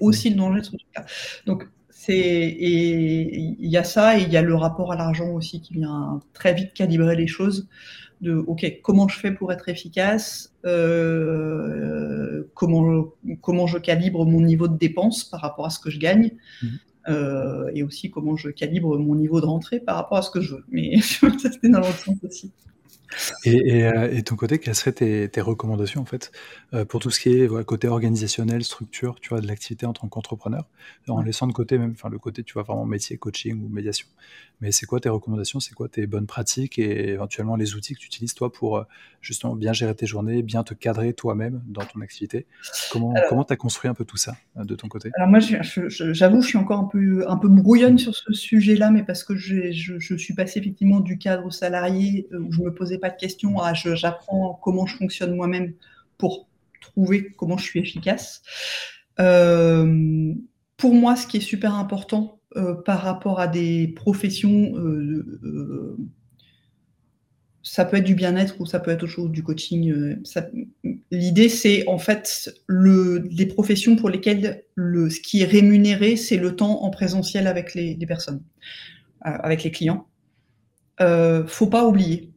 [0.00, 1.06] aussi le danger de ce truc-là.
[1.46, 1.66] Donc,
[2.14, 5.74] et il y a ça et il y a le rapport à l'argent aussi qui
[5.74, 7.68] vient très vite calibrer les choses.
[8.22, 14.68] De ok, comment je fais pour être efficace euh, comment comment je calibre mon niveau
[14.68, 16.30] de dépense par rapport à ce que je gagne
[16.62, 16.66] mmh.
[17.08, 20.40] euh, et aussi comment je calibre mon niveau de rentrée par rapport à ce que
[20.40, 20.64] je veux.
[20.70, 22.50] Mais ça c'était dans l'autre sens aussi.
[23.44, 26.32] Et, et, euh, et ton côté, quelles seraient tes, tes recommandations en fait
[26.74, 29.92] euh, pour tout ce qui est voilà, côté organisationnel, structure, tu vois, de l'activité en
[29.92, 30.68] tant qu'entrepreneur,
[31.08, 31.24] en Ouais.
[31.24, 34.08] laissant de côté même, enfin le côté, tu vois, vraiment métier, coaching ou médiation.
[34.60, 38.00] Mais c'est quoi tes recommandations, c'est quoi tes bonnes pratiques et éventuellement les outils que
[38.00, 38.84] tu utilises toi pour euh,
[39.20, 42.46] justement bien gérer tes journées, bien te cadrer toi-même dans ton activité?
[42.90, 45.10] Comment comment t'as construit un peu tout ça de ton côté?
[45.14, 49.04] Alors moi, j'avoue, je suis encore un peu, un peu brouillonne sur ce sujet-là, mais
[49.04, 53.16] parce que je, je suis passée effectivement du cadre salarié où je me pas de
[53.16, 55.74] questions à je- j'apprends comment je fonctionne moi-même
[56.18, 56.48] pour
[56.80, 58.42] trouver comment je suis efficace.
[59.20, 60.34] Euh,
[60.76, 65.96] pour moi, ce qui est super important euh, par rapport à des professions, euh,
[67.62, 70.16] ça peut être du bien-être ou ça peut être autre chose, du coaching.
[71.10, 76.36] L'idée, c'est en fait le, les professions pour lesquelles le, ce qui est rémunéré, c'est
[76.36, 78.42] le temps en présentiel avec les, les personnes,
[79.20, 80.06] avec les clients.
[80.98, 82.30] Faut pas oublier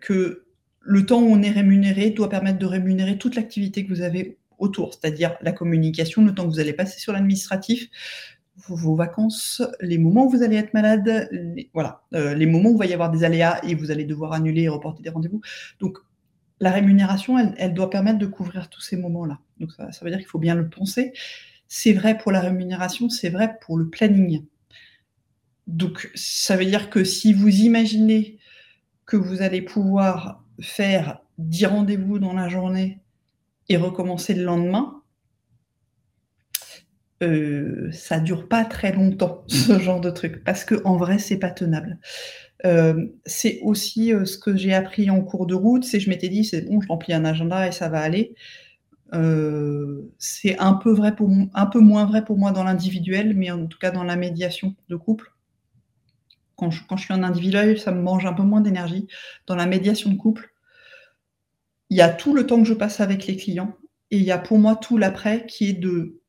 [0.00, 0.44] que
[0.80, 4.38] le temps où on est rémunéré doit permettre de rémunérer toute l'activité que vous avez
[4.58, 7.88] autour, c'est-à-dire la communication, le temps que vous allez passer sur l'administratif,
[8.68, 12.74] vos, vacances, les moments où vous allez être malade, les, voilà, euh, les moments où
[12.74, 15.40] il va y avoir des aléas et vous allez devoir annuler et reporter des rendez-vous.
[15.80, 15.98] Donc,
[16.60, 19.38] la rémunération, elle, doit permettre de couvrir tous ces moments-là.
[19.60, 21.14] Donc, ça veut dire qu'il faut bien le penser.
[21.68, 24.44] C'est vrai pour la rémunération, c'est vrai pour le planning.
[25.66, 28.39] Donc, ça veut dire que si vous imaginez
[29.16, 33.00] vous allez pouvoir faire 10 rendez-vous dans la journée
[33.68, 35.00] et recommencer le lendemain,
[37.22, 41.38] euh, ça dure pas très longtemps, ce genre de truc, parce que en vrai, c'est
[41.38, 41.98] pas tenable.
[42.66, 46.28] Euh, c'est aussi euh, ce que j'ai appris en cours de route, c'est je m'étais
[46.28, 48.34] dit, c'est bon, je remplis un agenda et ça va aller.
[50.18, 53.66] C'est un peu vrai pour un peu moins vrai pour moi dans l'individuel, mais en
[53.66, 55.32] tout cas dans la médiation de couple.
[56.60, 59.08] Quand je, suis en individuel, ça me mange un peu moins d'énergie.
[59.46, 60.52] Dans la médiation de couple,
[61.88, 63.74] il y a tout le temps que je passe avec les clients
[64.10, 66.20] et il y a pour moi tout l'après qui est de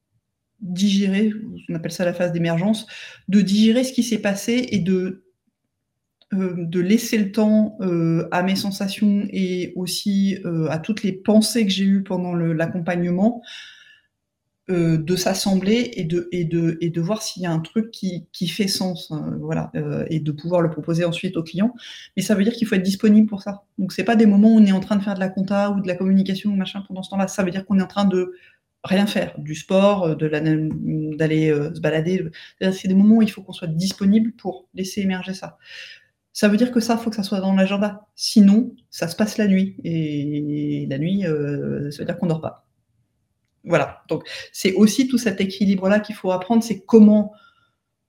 [0.61, 1.33] digérer,
[1.69, 2.87] on appelle ça la phase d'émergence,
[3.27, 5.25] de digérer ce qui s'est passé et de,
[6.33, 11.11] euh, de laisser le temps euh, à mes sensations et aussi euh, à toutes les
[11.11, 13.41] pensées que j'ai eues pendant l'accompagnement
[14.69, 17.89] euh, de s'assembler et de, et, de, et de voir s'il y a un truc
[17.91, 21.73] qui, qui fait sens, hein, voilà, euh, et de pouvoir le proposer ensuite au client.
[22.15, 23.63] Mais ça veut dire qu'il faut être disponible pour ça.
[23.79, 25.71] Donc c'est pas des moments où on est en train de faire de la compta
[25.71, 27.27] ou de la communication ou machin pendant ce temps-là.
[27.27, 28.35] Ça veut dire qu'on est en train de
[28.83, 30.27] rien faire, du sport, de
[31.17, 32.29] d'aller euh, se balader.
[32.59, 35.57] C'est des moments où il faut qu'on soit disponible pour laisser émerger ça.
[36.33, 38.07] Ça veut dire que ça, faut que ça soit dans l'agenda.
[38.15, 39.75] Sinon, ça se passe la nuit.
[39.83, 42.67] Et la nuit, euh, ça veut dire qu'on dort pas.
[43.63, 44.03] Voilà.
[44.09, 46.63] Donc, c'est aussi tout cet équilibre-là qu'il faut apprendre.
[46.63, 47.33] C'est comment,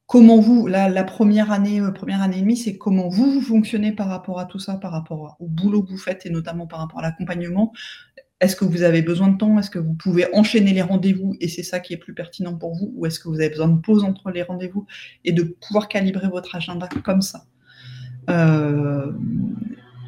[0.06, 3.92] comment vous, la, première année, euh, première année et demie, c'est comment vous, vous fonctionnez
[3.92, 6.78] par rapport à tout ça, par rapport au boulot que vous faites et notamment par
[6.80, 7.72] rapport à l'accompagnement.
[8.40, 9.58] Est-ce que vous avez besoin de temps?
[9.58, 12.74] Est-ce que vous pouvez enchaîner les rendez-vous et c'est ça qui est plus pertinent pour
[12.74, 12.92] vous?
[12.96, 14.86] Ou est-ce que vous avez besoin de pause entre les rendez-vous
[15.24, 17.44] et de pouvoir calibrer votre agenda comme ça?
[18.30, 19.12] Euh,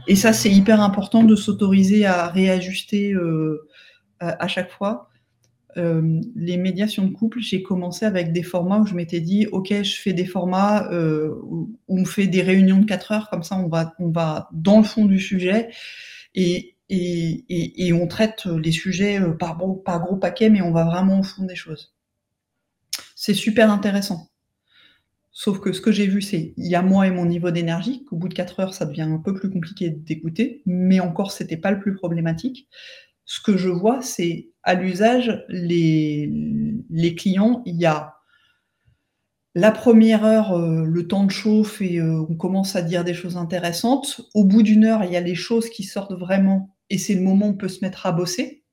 [0.06, 3.66] Et ça, c'est hyper important de s'autoriser à réajuster euh,
[4.20, 5.08] à, chaque fois.
[5.76, 9.82] Euh, les médiations de couple, j'ai commencé avec des formats où je m'étais dit, ok,
[9.82, 13.56] je fais des formats euh, où, on fait des réunions de 4 heures, comme ça
[13.56, 15.70] on va, on va dans le fond du sujet
[16.34, 21.20] et et, et, on traite les sujets par, par gros paquets, mais on va vraiment
[21.20, 21.94] au fond des choses.
[23.16, 24.28] C'est super intéressant.
[25.36, 28.04] Sauf que ce que j'ai vu, c'est il y a moi et mon niveau d'énergie,
[28.04, 31.56] qu'au bout de 4 heures, ça devient un peu plus compliqué d'écouter, mais encore, c'était
[31.56, 32.68] pas le plus problématique.
[33.24, 38.14] Ce que je vois, c'est à l'usage, les, clients, il y a
[39.54, 43.14] la première heure, euh, le temps de chauffe et euh, on commence à dire des
[43.14, 44.22] choses intéressantes.
[44.34, 47.20] Au bout d'une heure, il y a les choses qui sortent vraiment et c'est le
[47.20, 48.63] moment où on peut se mettre à bosser.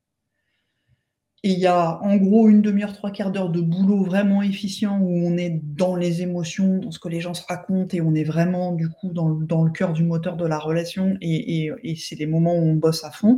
[1.44, 5.00] Et il y a en gros une demi-heure, trois quarts d'heure de boulot vraiment efficient
[5.00, 8.14] où on est dans les émotions, dans ce que les gens se racontent et on
[8.14, 12.28] est vraiment du coup dans, le cœur du moteur de la relation et, c'est les
[12.28, 13.38] moments où on bosse à fond.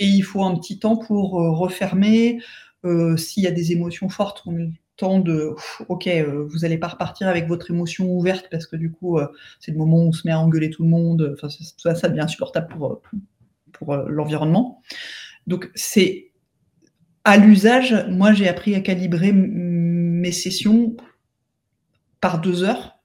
[0.00, 2.40] Et il faut un petit temps pour euh, refermer.
[2.84, 5.54] Euh, S'il y a des émotions fortes, on est temps de
[5.88, 9.18] ok euh, vous n'allez pas repartir avec votre émotion ouverte parce que du coup
[9.60, 12.08] c'est le moment où on se met à engueuler tout le monde enfin ça, ça
[12.08, 14.80] devient insupportable pour, l'environnement
[15.46, 16.25] donc c'est
[17.26, 20.96] à l'usage moi j'ai appris à calibrer mes sessions
[22.20, 23.00] par deux heures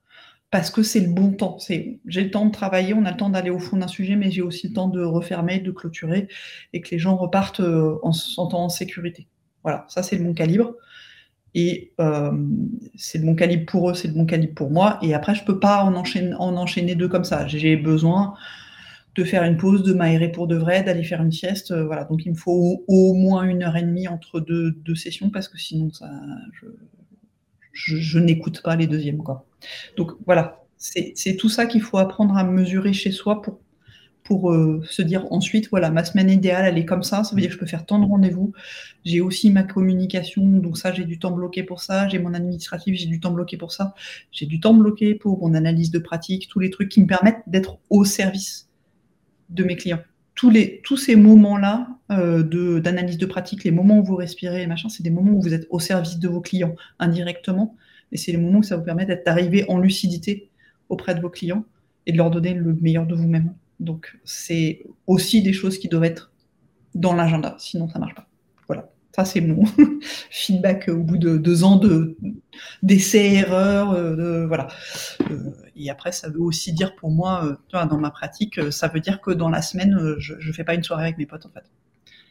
[0.51, 3.31] parce que c'est le bon temps j'ai le temps de travailler on a le temps
[3.31, 6.27] d'aller au fond d'un sujet mais j'ai aussi le temps de refermer de clôturer
[6.71, 9.27] et que les gens repartent euh, en se sentant en sécurité
[9.63, 10.75] voilà ça c'est le bon calibre
[11.55, 12.31] et euh,
[12.95, 14.99] c'est le bon calibre pour eux, c'est le bon calibre pour moi.
[15.01, 17.45] Et après, je peux pas en enchaîner deux comme ça.
[17.45, 18.35] J'ai besoin
[19.15, 21.73] de faire une pause, de m'aérer pour de vrai, d'aller faire une sieste.
[21.73, 25.47] voilà, donc il me faut au, moins une heure et demie entre deux, sessions parce
[25.47, 26.09] que sinon ça,
[26.53, 26.67] je,
[27.73, 29.17] je, n'écoute pas les deuxièmes.
[29.17, 29.45] Quoi.
[29.97, 33.59] Donc voilà, c'est tout ça qu'il faut apprendre à mesurer chez soi pour,
[34.23, 37.41] pour euh, se dire ensuite, voilà, ma semaine idéale, elle est comme ça, ça veut
[37.41, 38.53] dire que je peux faire tant de rendez-vous.
[39.05, 42.07] J'ai aussi ma communication, donc ça, j'ai du temps bloqué pour ça.
[42.07, 43.93] J'ai mon administratif, j'ai du temps bloqué pour ça.
[44.31, 47.43] J'ai du temps bloqué pour mon analyse de pratique, tous les trucs qui me permettent
[47.47, 48.70] d'être au service
[49.51, 49.99] de mes clients.
[50.35, 55.11] Tous, ces moments-là euh, d'analyse de, pratique, les moments où vous respirez, machin, c'est des
[55.11, 57.75] moments où vous êtes au service de vos clients indirectement.
[58.11, 60.49] Et c'est les moments où ça vous permet d'arriver en lucidité
[60.89, 61.63] auprès de vos clients
[62.07, 63.53] et de leur donner le meilleur de vous-même.
[63.79, 66.31] Donc, c'est aussi des choses qui doivent être
[66.95, 68.27] dans l'agenda, sinon ça ne marche pas.
[69.13, 69.65] Ça, c'est mon
[70.29, 72.17] feedback au bout de deux ans de
[72.81, 74.67] d'essais, erreurs, euh, de, voilà.
[75.29, 79.21] Euh, et après, ça veut aussi dire pour moi, dans ma pratique, ça veut dire
[79.21, 81.65] que dans la semaine, je ne fais pas une soirée avec mes potes, en fait.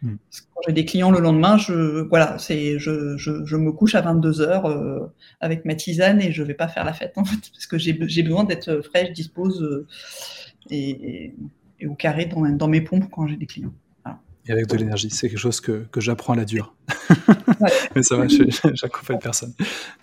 [0.02, 0.16] Hmm.
[0.54, 4.00] quand j'ai des clients le lendemain, je, voilà, c'est, je, je, je me couche à
[4.00, 7.50] 22 heures euh, avec ma tisane et je vais pas faire la fête en fait,
[7.52, 9.86] parce que j'ai, besoin d'être fraîche, dispose euh,
[10.70, 11.34] et,
[11.80, 13.74] et, au carré dans, dans, mes pompes quand j'ai des clients.
[14.47, 16.74] Et avec de l'énergie, c'est quelque chose que, que j'apprends à la dure.
[17.95, 18.26] mais ça va,
[18.72, 19.53] j'accompagne personne.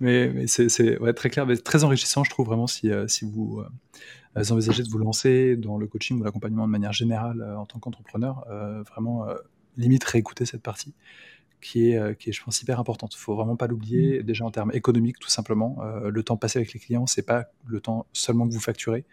[0.00, 3.24] Mais, mais c'est, ouais, très clair, mais très enrichissant, je trouve vraiment si, euh, si
[3.24, 3.62] vous
[4.36, 8.44] envisagez de vous lancer dans le coaching ou l'accompagnement de manière générale en tant qu'entrepreneur,
[8.88, 9.26] vraiment
[9.76, 10.94] limite réécouter cette partie
[11.60, 13.14] qui est, euh, qui est, je pense, hyper importante.
[13.14, 14.22] Il faut vraiment pas l'oublier, mmh.
[14.22, 15.78] déjà en termes économiques, tout simplement.
[15.82, 19.04] Euh, le temps passé avec les clients, c'est pas le temps seulement que vous facturez,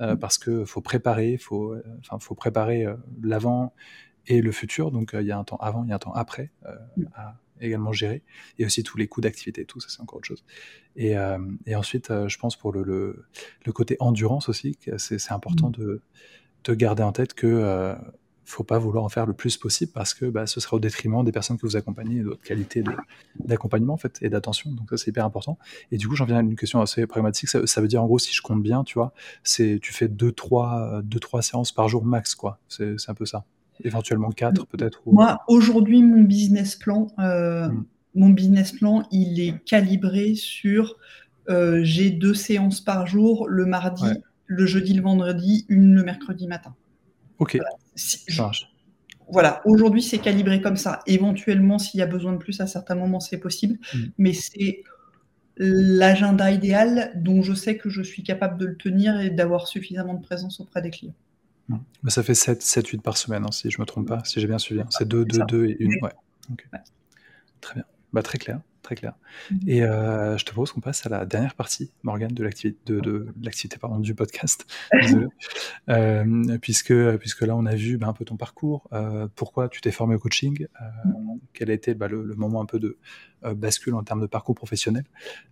[0.00, 0.18] euh, mmh.
[0.18, 2.86] parce que faut préparer, faut, enfin, faut préparer
[3.22, 3.72] l'avant
[4.26, 4.90] et le futur.
[4.90, 6.50] Donc, il y a un temps avant, il y a un temps après
[6.96, 7.04] mmh.
[7.14, 8.22] à également gérer,
[8.58, 10.44] et aussi tous les coûts d'activité, tout ça, c'est encore autre chose.
[10.94, 11.14] Et,
[11.64, 16.02] et ensuite, je pense pour le, le, côté endurance aussi, c'est important de,
[16.64, 17.96] de, garder en tête que
[18.46, 21.24] faut pas vouloir en faire le plus possible parce que bah, ce sera au détriment
[21.24, 22.82] des personnes que vous accompagnez et de votre qualité
[23.40, 24.70] d'accompagnement en fait et d'attention.
[24.70, 25.58] Donc ça c'est hyper important.
[25.90, 27.48] Et du coup j'en viens à une question assez pragmatique.
[27.48, 29.12] Ça, veut dire en gros si je compte bien, tu vois,
[29.42, 32.60] c'est tu fais deux trois deux trois séances par jour max quoi.
[32.68, 33.44] C'est un peu ça.
[33.84, 35.02] Éventuellement quatre peut-être.
[35.06, 37.84] Moi aujourd'hui mon business plan, euh, hmm.
[38.14, 40.96] mon business plan il est calibré sur
[41.48, 44.06] euh, j'ai deux séances par jour le mardi,
[44.46, 46.74] le jeudi, le vendredi, une le mercredi matin.
[47.38, 47.58] Ok.
[49.28, 51.00] Voilà, aujourd'hui c'est calibré comme ça.
[51.06, 53.78] Éventuellement, s'il y a besoin de plus à certains moments, c'est possible.
[53.92, 53.98] Mm.
[54.18, 54.84] Mais c'est
[55.56, 60.14] l'agenda idéal dont je sais que je suis capable de le tenir et d'avoir suffisamment
[60.14, 61.14] de présence auprès des clients.
[61.68, 64.46] Mais ça fait 7-8 par semaine, hein, si je ne me trompe pas, si j'ai
[64.46, 64.80] bien suivi.
[64.80, 64.86] Hein.
[64.90, 66.04] C'est 2, 2, 2 et 1.
[66.04, 66.12] Ouais.
[67.60, 67.84] Très bien.
[68.12, 69.14] Bah, très clair très clair.
[69.50, 69.56] Mmh.
[69.66, 73.00] Et euh, je te propose qu'on passe à la dernière partie, Morgane, de l'activité de,
[73.00, 74.64] de, l'activité pardon, du podcast.
[75.88, 79.80] euh, puisque, puisque là, on a vu bah, un peu ton parcours, euh, pourquoi tu
[79.80, 81.38] t'es formé au coaching, euh, mmh.
[81.52, 82.96] quel a été bah, le, moment un peu de
[83.42, 85.04] bascule en termes de parcours professionnel.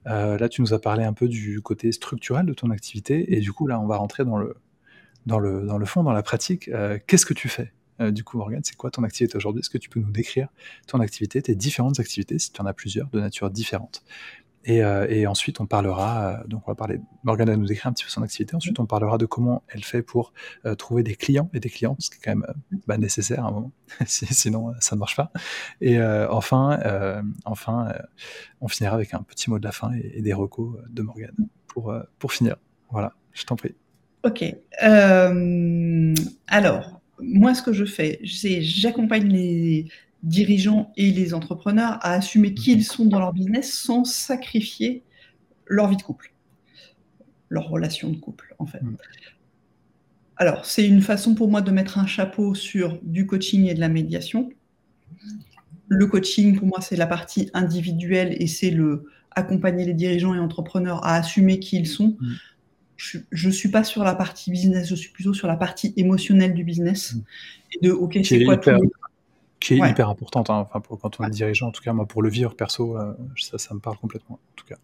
[0.05, 3.53] là, tu nous as parlé un peu du côté structurel de ton activité, et du
[3.53, 4.57] coup, là, on va rentrer dans le,
[5.27, 6.71] dans le, dans le fond, dans la pratique.
[7.07, 9.61] Qu'est-ce que tu fais euh, du coup, Morgane, c'est quoi ton activité aujourd'hui?
[9.61, 10.49] Est-ce que tu peux nous décrire
[10.87, 14.03] ton activité, tes différentes activités, si tu en as plusieurs, de nature différente?
[14.67, 17.93] Et, euh, ensuite, on parlera, euh, donc on va parler, Morgane va nous décrire un
[17.93, 20.33] petit peu son activité, ensuite on parlera de comment elle fait pour
[20.79, 22.47] trouver des clients et des clientes, ce qui est quand même
[22.87, 23.73] bah, nécessaire à un moment,
[24.07, 25.31] sinon ça ne marche pas.
[25.83, 26.81] Et enfin,
[27.45, 27.93] enfin
[28.63, 31.95] on finira avec un petit mot de la fin et, des recos de Morgane pour,
[32.19, 32.57] pour finir.
[32.91, 33.75] Voilà, je t'en prie.
[34.25, 34.43] Ok.
[36.49, 39.87] alors, moi, ce que je fais, c'est j'accompagne les
[40.23, 45.03] dirigeants et les entrepreneurs à assumer qui ils sont dans leur business sans sacrifier
[45.67, 46.33] leur vie de couple,
[47.51, 48.83] leur relation de couple, en fait.
[48.83, 48.97] Mm.
[50.37, 53.81] Alors, c'est une façon pour moi de mettre un chapeau sur du coaching et de
[53.81, 54.51] la médiation.
[55.89, 59.07] Le coaching, pour moi, c'est la partie individuelle et c'est le
[59.37, 62.17] accompagner les dirigeants et entrepreneurs à assumer qui ils sont.
[62.97, 66.55] Je ne suis pas sur la partie business, je suis plutôt sur la partie émotionnelle
[66.55, 67.15] du business.
[67.15, 67.21] Mm.
[67.73, 68.79] Et de, OK, c'est quoi hyper,
[69.61, 72.07] Qui est hyper importante, hein, enfin, pour, quand on est dirigeant, en tout cas, moi,
[72.07, 74.77] pour le vivre perso, euh, ça, ça me parle complètement, en tout cas.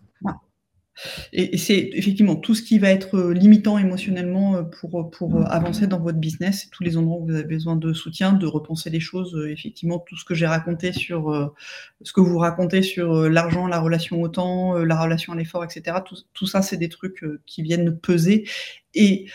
[1.32, 5.44] Et, c'est effectivement tout ce qui va être euh, limitant émotionnellement euh, pour, pour euh,
[5.44, 8.90] avancer dans votre business, tous les endroits où vous avez besoin de soutien, de repenser
[8.90, 9.36] les choses.
[9.48, 11.54] Effectivement, tout ce que j'ai raconté sur
[12.02, 15.98] ce que vous racontez sur l'argent, la relation au temps, la relation à l'effort, etc.
[16.04, 18.48] Tout, tout ça, c'est des trucs qui viennent peser.
[18.94, 19.26] Et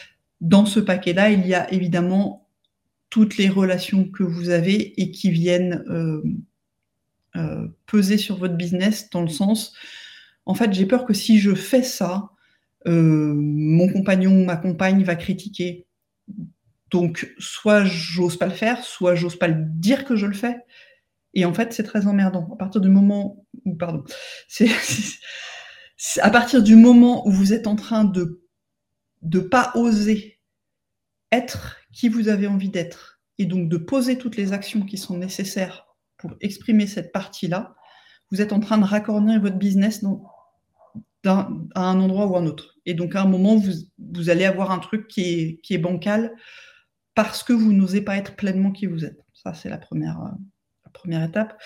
[0.42, 2.48] dans ce paquet-là, il y a évidemment
[3.10, 5.84] toutes les relations que vous avez et qui viennent
[7.86, 9.74] peser sur votre business dans le sens
[10.46, 12.30] en fait, j'ai peur que si je fais ça,
[12.88, 15.88] euh, mon compagnon ou ma compagne va critiquer.
[16.92, 20.58] Donc, soit j'ose pas le faire, soit j'ose pas le dire que je le fais.
[21.34, 22.48] Et en fait, c'est très emmerdant.
[22.54, 24.04] À partir du moment où, pardon,
[26.22, 28.44] à partir du moment où vous êtes en train de
[29.24, 30.40] ne pas oser
[31.32, 35.18] être qui vous avez envie d'être, et donc de poser toutes les actions qui sont
[35.18, 35.88] nécessaires
[36.18, 37.76] pour exprimer cette partie-là,
[38.32, 40.04] vous êtes en train de raccorder votre business
[41.26, 42.76] à un endroit ou un autre.
[42.86, 46.34] Et donc à un moment, vous, allez avoir un truc qui est, qui est bancal
[47.14, 49.20] parce que vous n'osez pas être pleinement qui vous êtes.
[49.34, 51.58] Ça, c'est la première, la première étape.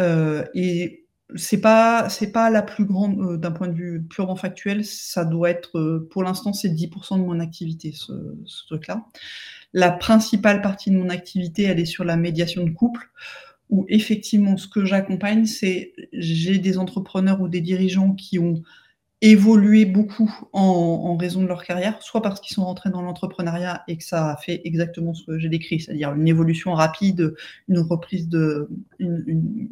[0.00, 4.84] Euh, et c'est pas pas la plus grande euh, d'un point de vue purement factuel.
[4.84, 8.12] Ça doit être, euh, pour l'instant, c'est 10% de mon activité, ce,
[8.44, 9.06] ce truc-là.
[9.72, 13.10] La principale partie de mon activité, elle est sur la médiation de couple
[13.70, 18.62] où effectivement, ce que j'accompagne, c'est j'ai des entrepreneurs ou des dirigeants qui ont
[19.24, 23.96] évolué beaucoup en, raison de leur carrière, soit parce qu'ils sont rentrés dans l'entrepreneuriat et
[23.96, 27.34] que ça a fait exactement ce que j'ai décrit, c'est-à-dire une évolution rapide,
[27.68, 28.68] une reprise de,
[29.00, 29.64] un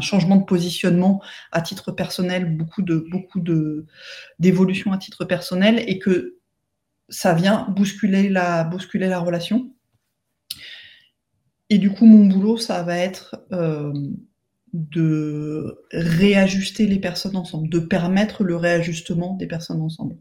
[0.00, 1.22] changement de positionnement
[1.52, 3.84] à titre personnel, beaucoup de beaucoup de
[4.38, 6.38] d'évolution à titre personnel, et que
[7.10, 9.74] ça vient bousculer la bousculer la relation.
[11.68, 13.92] Et du coup, mon boulot, ça va être euh,
[14.72, 20.16] de réajuster les personnes ensemble, de permettre le réajustement des personnes ensemble.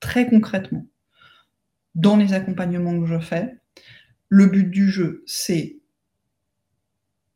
[0.00, 0.86] Très concrètement,
[1.94, 3.56] dans les accompagnements que je fais,
[4.28, 5.80] le but du jeu, c'est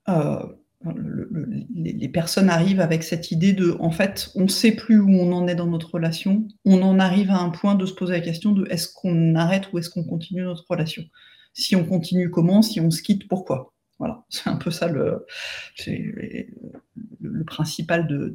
[0.09, 0.45] euh,
[1.75, 5.33] les personnes arrivent avec cette idée de, en fait, on ne sait plus où on
[5.33, 8.21] en est dans notre relation, on en arrive à un point de se poser la
[8.21, 11.03] question de est-ce qu'on arrête ou est-ce qu'on continue notre relation?
[11.55, 12.63] Si on continue, comment?
[12.63, 13.74] Si on se quitte, pourquoi?
[13.99, 15.27] Voilà, c'est un peu ça le,
[17.21, 18.35] le, principal de,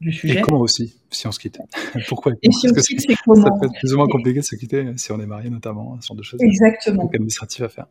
[0.00, 0.38] du sujet.
[0.38, 1.58] Et comment aussi, si on se quitte?
[2.08, 2.32] Pourquoi?
[2.42, 4.44] Et si on se quitte, c'est comment Ça peut être plus ou moins compliqué de
[4.44, 6.40] se quitter si on est marié, notamment, ce genre de choses.
[6.42, 7.08] Exactement.
[7.08, 7.86] administratif à faire.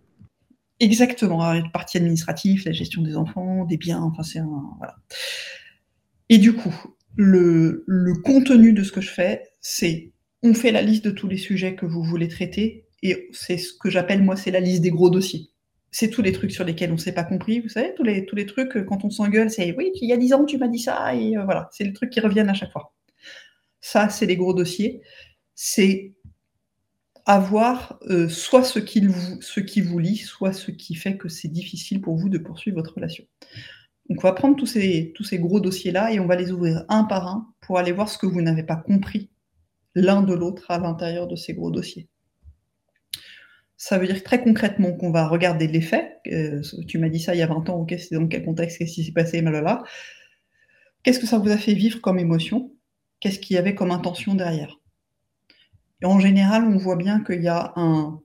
[0.80, 1.54] Exactement.
[1.54, 4.64] La partie administrative, la gestion des enfants, des biens, enfin, c'est un.
[4.78, 4.96] Voilà.
[6.30, 6.74] Et du coup,
[7.16, 10.12] le, le contenu de ce que je fais, c'est
[10.44, 13.74] on fait la liste de tous les sujets que vous voulez traiter, et c'est ce
[13.74, 15.50] que j'appelle, moi, c'est la liste des gros dossiers
[15.92, 18.46] c'est tous les trucs sur lesquels on ne s'est pas compris, vous savez, tous les,
[18.46, 20.80] trucs, euh, quand on s'engueule, c'est oui, il y a dix ans, tu m'as dit
[20.80, 22.94] ça, et euh, voilà, c'est les trucs qui reviennent à chaque fois.
[23.82, 25.02] Ça, c'est les gros dossiers.
[25.56, 26.14] C'est
[27.26, 29.60] avoir euh, soit ce qui, vous, ce
[29.98, 33.26] lie, soit ce qui fait que c'est difficile pour vous de poursuivre votre relation.
[34.10, 36.86] Donc, on va prendre tous ces, tous ces gros dossiers-là et on va les ouvrir
[36.90, 39.30] un par un pour aller voir ce que vous n'avez pas compris
[39.96, 42.08] l'un de l'autre à l'intérieur de ces gros dossiers.
[43.78, 46.20] Ça veut dire très concrètement qu'on va regarder les faits.
[46.32, 48.80] Euh, tu m'as dit ça il y a 20 ans, ok, c'est dans quel contexte,
[48.80, 49.84] qu'est-ce qui s'est passé, malala.
[51.04, 52.74] Qu'est-ce que ça vous a fait vivre comme émotion?
[53.20, 54.80] Qu'est-ce qu'il y avait comme intention derrière?
[56.04, 58.22] En général, on voit bien qu'il y a un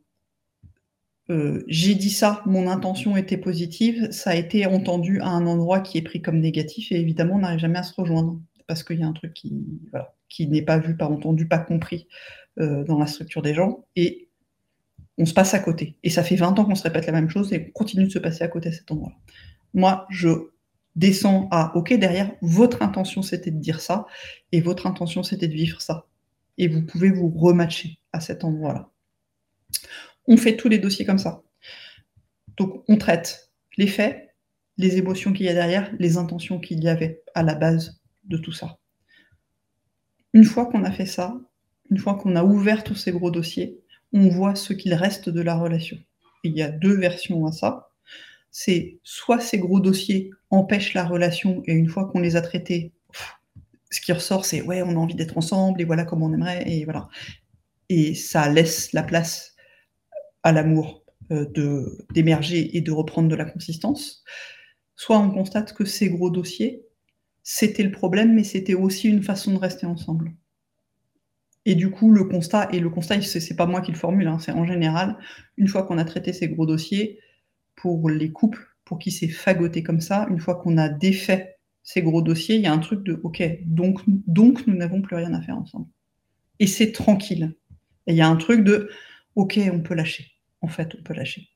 [1.31, 5.81] euh, j'ai dit ça, mon intention était positive, ça a été entendu à un endroit
[5.81, 8.99] qui est pris comme négatif, et évidemment, on n'arrive jamais à se rejoindre, parce qu'il
[8.99, 9.65] y a un truc qui,
[10.29, 12.09] qui n'est pas vu, pas entendu, pas compris
[12.59, 14.29] euh, dans la structure des gens, et
[15.19, 15.97] on se passe à côté.
[16.03, 18.11] Et ça fait 20 ans qu'on se répète la même chose et on continue de
[18.11, 19.17] se passer à côté à cet endroit-là.
[19.75, 20.31] Moi, je
[20.97, 24.07] descends à OK, derrière, votre intention c'était de dire ça
[24.53, 26.07] et votre intention c'était de vivre ça.
[26.59, 28.91] Et vous pouvez vous rematcher à cet endroit-là.
[30.27, 31.43] On fait tous les dossiers comme ça.
[32.57, 34.35] Donc, on traite les faits,
[34.77, 38.37] les émotions qu'il y a derrière, les intentions qu'il y avait à la base de
[38.37, 38.79] tout ça.
[40.35, 41.35] Une fois qu'on a fait ça,
[41.91, 43.82] une fois qu'on a ouvert tous ces gros dossiers,
[44.13, 45.99] on voit ce qu'il reste de la relation.
[46.45, 47.91] il y a deux versions à ça.
[48.51, 52.93] C'est soit ces gros dossiers empêchent la relation et une fois qu'on les a traités,
[53.91, 56.65] ce qui ressort, c'est ouais, on a envie d'être ensemble et voilà comment on aimerait
[56.67, 57.09] et voilà.
[57.89, 59.55] Et ça laisse la place
[60.43, 61.47] à l'amour euh,
[62.11, 64.25] d'émerger et de reprendre de la consistance.
[64.97, 66.85] Soit on constate que ces gros dossiers,
[67.43, 70.33] c'était le problème, mais c'était aussi une façon de rester ensemble.
[71.65, 74.39] Et du coup, le constat, et le constat, c'est pas moi qui le formule, hein,
[74.41, 75.17] c'est en général,
[75.57, 77.21] une fois qu'on a traité ces gros dossiers,
[77.77, 82.03] pour les couples, pour qui c'est fagoté comme ça, une fois qu'on a défait ces
[82.03, 85.35] gros dossiers, il y a un truc de OK, donc, donc nous n'avons plus rien
[85.35, 85.87] à faire ensemble.
[86.59, 87.55] Et c'est tranquille.
[88.07, 88.91] Et il y a un truc de
[89.35, 90.33] OK, on peut lâcher.
[90.61, 91.49] En fait, on peut lâcher.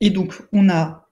[0.00, 1.10] Et donc, on a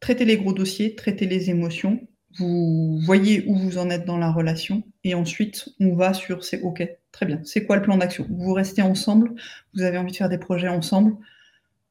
[0.00, 4.32] traité les gros dossiers, traité les émotions, vous voyez où vous en êtes dans la
[4.32, 8.26] relation, et ensuite on va sur c'est ok, très bien, c'est quoi le plan d'action?
[8.30, 9.32] Vous restez ensemble,
[9.74, 11.16] vous avez envie de faire des projets ensemble,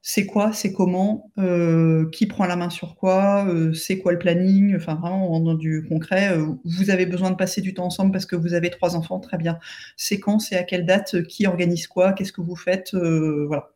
[0.06, 4.18] c'est quoi, c'est comment, euh, qui prend la main sur quoi, euh, c'est quoi le
[4.18, 6.36] planning, enfin vraiment dans du concret.
[6.36, 9.18] Euh, vous avez besoin de passer du temps ensemble parce que vous avez trois enfants,
[9.18, 9.58] très bien.
[9.96, 13.70] C'est quand, c'est à quelle date, qui organise quoi, qu'est-ce que vous faites, voilà.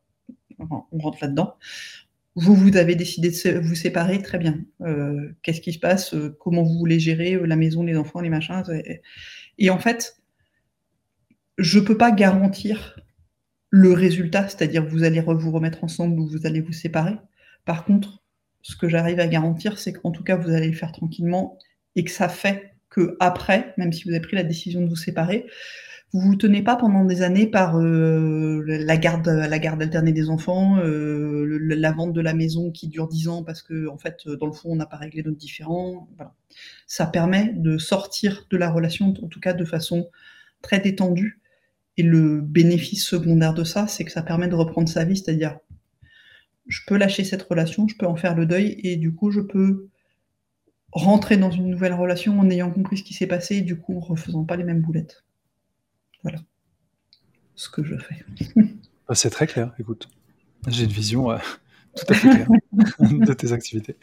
[0.58, 1.56] on rentre là-dedans.
[2.40, 4.60] Vous, vous avez décidé de vous séparer, très bien.
[5.42, 8.62] qu'est-ce qui se passe, comment vous voulez gérer la maison, les enfants, les machins?
[9.58, 10.22] Et en fait,
[11.58, 13.00] je peux pas garantir
[13.70, 17.16] le résultat, c'est-à-dire vous allez vous remettre ensemble ou vous allez vous séparer.
[17.64, 18.22] Par contre,
[18.62, 21.58] ce que j'arrive à garantir, c'est qu'en tout cas, vous allez le faire tranquillement
[21.96, 24.96] et que ça fait que après, même si vous avez pris la décision de vous
[24.96, 25.46] séparer,
[26.12, 30.30] vous vous tenez pas pendant des années par euh, la garde, la garde alternée des
[30.30, 34.26] enfants, euh, la vente de la maison qui dure dix ans parce que en fait,
[34.26, 36.08] dans le fond, on n'a pas réglé notre différend.
[36.86, 40.08] Ça permet de sortir de la relation, en tout cas de façon
[40.62, 41.40] très détendue,
[41.96, 45.58] et le bénéfice secondaire de ça, c'est que ça permet de reprendre sa vie, c'est-à-dire,
[46.66, 49.40] je peux lâcher cette relation, je peux en faire le deuil, et du coup, je
[49.40, 49.88] peux
[50.92, 53.96] rentrer dans une nouvelle relation en ayant compris ce qui s'est passé, et du coup,
[53.96, 55.24] en refaisant pas les mêmes boulettes.
[56.22, 56.40] Voilà
[57.58, 58.24] ce que je fais.
[59.08, 60.08] Bah, c'est très clair, écoute.
[60.68, 61.38] J'ai une vision euh,
[61.96, 62.48] tout à fait claire
[63.00, 63.96] de tes activités.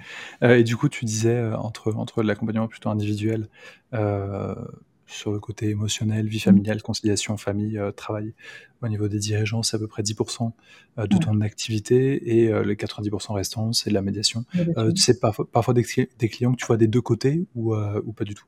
[0.43, 3.49] Euh, et du coup, tu disais, euh, entre, entre l'accompagnement plutôt individuel,
[5.07, 8.33] sur le côté émotionnel, vie familiale, conciliation, famille, travail.
[8.81, 10.51] Au niveau des dirigeants, c'est à peu près 10%
[10.97, 14.45] euh, de ton activité et les 90% restants, c'est de la médiation.
[14.53, 18.23] tu sais, parfois, parfois des, clients que tu vois des deux côtés ou, ou pas
[18.23, 18.45] du tout?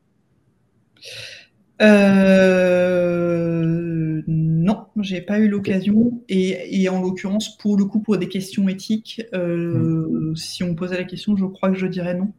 [4.27, 6.23] Non, j'ai pas eu l'occasion.
[6.29, 10.35] Et, en l'occurrence, pour le coup, pour des questions éthiques, mmh.
[10.35, 12.31] si on me posait la question, je crois que je dirais non.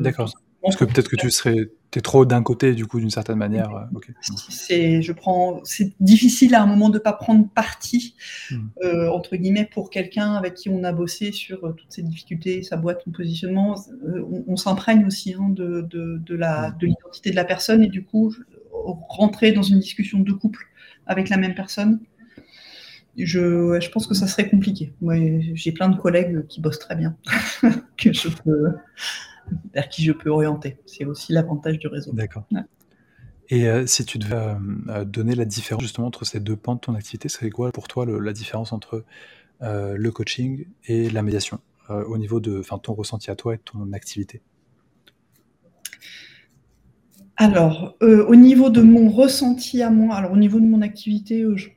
[0.00, 0.32] D'accord.
[0.62, 1.68] Parce que peut-être que tu serais
[1.98, 3.70] es trop d'un côté du coup d'une certaine manière.
[3.74, 4.12] Euh,
[4.48, 8.14] c'est je prends c'est difficile à un moment de pas prendre parti
[8.50, 8.56] hmm.
[8.82, 12.62] euh, entre guillemets pour quelqu'un avec qui on a bossé sur euh, toutes ces difficultés,
[12.62, 13.76] sa boîte, son positionnement.
[14.46, 16.78] on, s'imprègne aussi hein, de, de, la hmm.
[16.78, 18.34] de l'identité de la personne et du coup
[18.84, 20.66] rentrer dans une discussion de couple
[21.06, 22.00] avec la même personne.
[23.16, 24.92] Je, je pense que ça serait compliqué.
[25.54, 27.16] J'ai plein de collègues qui bossent très bien,
[27.96, 28.74] que je peux,
[29.72, 30.78] vers qui je peux orienter.
[30.86, 32.12] C'est aussi l'avantage du réseau.
[32.12, 32.44] D'accord.
[33.48, 34.54] Et euh, si tu devais euh,
[34.88, 37.88] euh, donner la différence justement entre ces deux pans de ton activité, c'est quoi pour
[37.88, 39.04] toi la différence entre
[39.60, 41.58] le coaching et la médiation
[41.88, 44.42] au niveau de ton ressenti à toi et de ton activité?
[47.36, 51.68] Alors, au niveau de mon ressenti à moi, alors au niveau de mon activité, je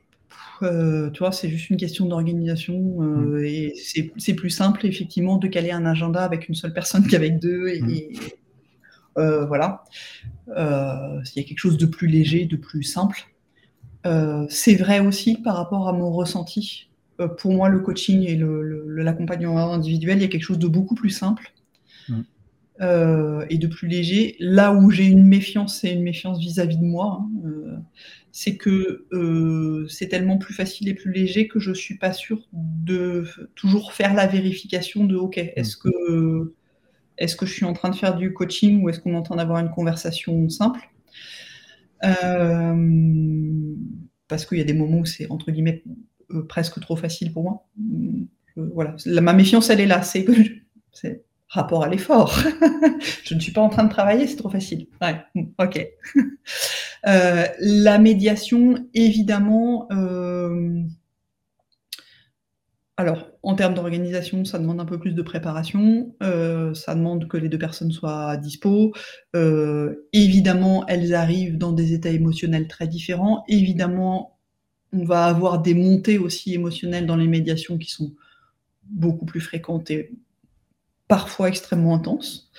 [0.62, 3.44] euh, tu vois, c'est juste une question d'organisation euh, mmh.
[3.44, 3.74] et
[4.16, 7.80] c'est plus simple effectivement de caler un agenda avec une seule personne qu'avec deux et,
[7.80, 9.18] mmh.
[9.18, 9.84] euh, voilà.
[10.48, 13.28] Il y a quelque chose de plus léger, de plus simple.
[14.48, 16.88] c'est vrai aussi par rapport à mon ressenti.
[17.38, 18.40] pour moi, le coaching et
[18.86, 21.52] l'accompagnement individuel, il y a quelque chose de beaucoup plus simple.
[22.80, 23.44] Mmh.
[23.50, 24.36] et de plus léger.
[24.38, 27.20] Là où j'ai une méfiance, c'est une méfiance vis-à-vis de moi.
[27.22, 27.82] Hein,
[28.40, 32.46] c'est que euh, c'est tellement plus facile et plus léger que je suis pas sûre
[32.52, 33.26] de
[33.56, 35.80] toujours faire la vérification de OK, est-ce mm.
[35.82, 36.54] que
[37.16, 39.22] est-ce que je suis en train de faire du coaching ou est-ce qu'on est en
[39.22, 40.80] train d'avoir une conversation simple?
[42.04, 42.76] Euh,
[44.28, 45.82] Parce qu'il y a des moments où c'est entre guillemets
[46.30, 47.66] euh, presque trop facile pour moi.
[48.56, 50.32] voilà, ma méfiance elle est là, c'est que
[51.48, 52.38] rapport à l'effort.
[53.24, 54.86] je ne suis pas en train de travailler, c'est trop facile.
[55.00, 55.16] Ouais,
[55.58, 55.86] ok.
[57.06, 60.82] Euh, la médiation, évidemment, euh,
[62.96, 67.36] alors en termes d'organisation, ça demande un peu plus de préparation, euh, ça demande que
[67.36, 68.92] les deux personnes soient dispo.
[70.12, 73.44] évidemment, elles arrivent dans des états émotionnels très différents.
[73.46, 74.36] Évidemment,
[74.92, 78.12] on va avoir des montées aussi émotionnelles dans les médiations qui sont
[78.90, 80.10] beaucoup plus fréquentes et
[81.08, 82.50] parfois extrêmement intense.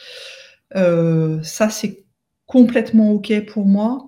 [0.75, 2.05] Euh, ça, c'est
[2.45, 4.07] complètement OK pour moi.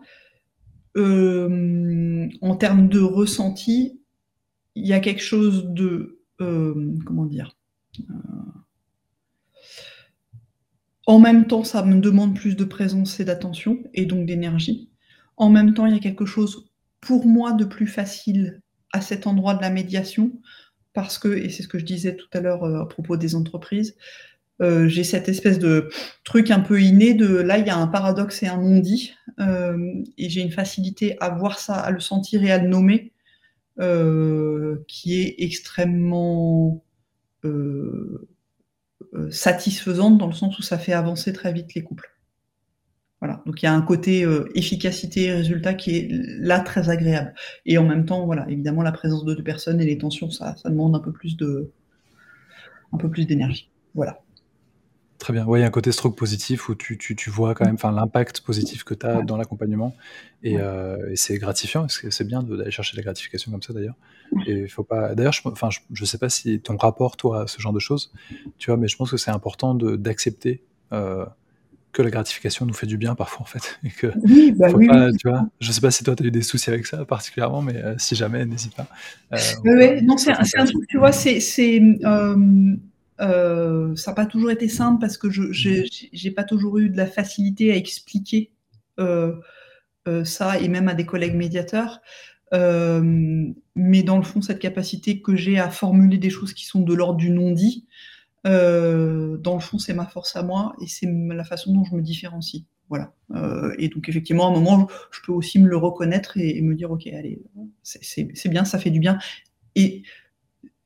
[0.98, 4.02] Euh, en termes de ressenti,
[4.76, 6.20] il y a quelque chose de...
[6.42, 7.56] Euh, comment dire
[11.06, 14.90] En même temps, ça me demande plus de présence et d'attention, et donc d'énergie.
[15.38, 16.70] En même temps, il y a quelque chose,
[17.00, 18.62] pour moi, de plus facile
[18.92, 20.32] à cet endroit de la médiation,
[20.94, 23.96] parce que, et c'est ce que je disais tout à l'heure à propos des entreprises,
[24.62, 25.90] euh, j'ai cette espèce de
[26.24, 30.04] truc un peu inné de là, il y a un paradoxe et un non-dit, euh,
[30.18, 33.12] et j'ai une facilité à voir ça, à le sentir et à le nommer,
[33.80, 36.84] euh, qui est extrêmement
[39.32, 42.16] satisfaisante dans le sens où ça fait avancer très vite les couples.
[43.20, 43.42] Voilà.
[43.46, 46.08] Donc il y a un côté efficacité et résultat qui est
[46.40, 47.34] là très agréable.
[47.66, 50.56] Et en même temps, voilà, évidemment, la présence de deux personnes et les tensions, ça,
[50.56, 51.72] ça demande un peu plus de,
[52.94, 53.70] un peu plus d'énergie.
[53.96, 54.22] Voilà.
[55.22, 55.46] Très bien.
[55.46, 57.78] Oui, il y a un côté stroke positif où tu, tu, tu vois quand même
[57.96, 59.96] l'impact positif que tu as dans l'accompagnement.
[60.42, 63.72] Et, euh, et c'est gratifiant, parce que c'est bien d'aller chercher la gratification comme ça
[63.72, 63.94] d'ailleurs.
[64.48, 65.14] Et faut pas.
[65.14, 68.12] D'ailleurs, je, enfin, je, sais pas si ton rapport, toi, à ce genre de choses,
[68.58, 71.24] tu vois, mais je pense que c'est important d'accepter euh,
[71.92, 73.80] que la gratification nous fait du bien parfois en fait.
[73.84, 76.26] Et que oui, bah oui, pas, Tu vois, je sais pas si toi tu as
[76.26, 78.88] eu des soucis avec ça particulièrement, mais euh, si jamais, n'hésite pas.
[79.34, 81.40] Euh, oui, non, c'est un, un, truc, tu vois, c'est
[83.22, 85.84] euh, ça n'a pas toujours été simple parce que je
[86.24, 88.52] n'ai pas toujours eu de la facilité à expliquer
[89.00, 89.36] euh,
[90.08, 92.02] euh, ça et même à des collègues médiateurs.
[92.52, 96.94] mais dans le fond, cette capacité que j'ai à formuler des choses qui sont de
[96.94, 97.88] l'ordre du non-dit,
[98.44, 102.02] dans le fond, c'est ma force à moi et c'est la façon dont je me
[102.02, 102.64] différencie.
[102.90, 103.14] Voilà.
[103.78, 106.76] et donc, effectivement, à un moment, je, peux aussi me le reconnaître et, et me
[106.76, 107.42] dire, OK, allez,
[107.84, 109.18] c'est bien, ça fait du bien.
[109.76, 110.04] Et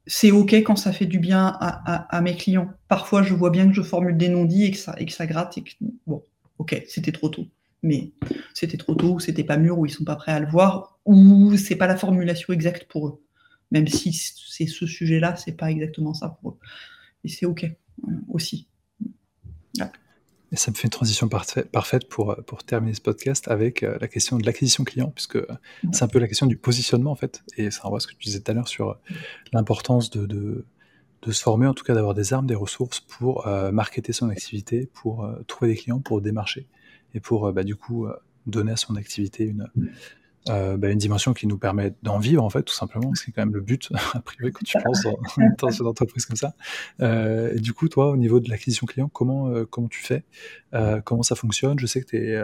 [0.07, 2.69] c'est OK quand ça fait du bien à, mes clients.
[2.87, 5.63] Parfois, je vois bien que je formule des non-dits et que ça, ça gratte et
[6.05, 6.23] bon,
[6.59, 7.47] OK, c'était trop tôt.
[7.81, 8.11] Mais
[8.53, 10.99] c'était trop tôt, ou c'était pas mûr, ou ils sont pas prêts à le voir,
[11.05, 13.23] ou c'est pas la formulation exacte pour eux.
[13.71, 16.57] Même si c'est ce sujet-là, c'est pas exactement ça pour eux.
[17.23, 18.67] Et c'est OK euh, aussi.
[20.55, 23.97] Et ça me fait une transition parfaite pour, euh, pour terminer ce podcast avec euh,
[23.99, 25.45] la question de l'acquisition client, puisque euh,
[25.91, 27.43] c'est un peu la question du positionnement en fait.
[27.57, 28.97] Et ça renvoie à ce que tu disais tout à l'heure sur
[29.51, 30.65] l'importance de, de,
[31.23, 34.89] de, se former, en tout cas d'avoir des armes, des ressources pour marketer son activité,
[34.93, 36.67] pour trouver des clients, pour démarcher
[37.13, 38.07] et pour bah, du coup
[38.47, 39.67] donner à son activité une,
[40.49, 43.13] euh, bah, une dimension qui nous permet d'en vivre, en fait, tout simplement.
[43.15, 46.53] C'est quand même le but, a priori, quand tu penses dans, une entreprise comme ça.
[47.01, 50.23] Euh, et du coup, toi, au niveau de l'acquisition client, comment, euh, comment tu fais?
[51.05, 51.79] Comment ça fonctionne?
[51.79, 52.37] Je sais que tu es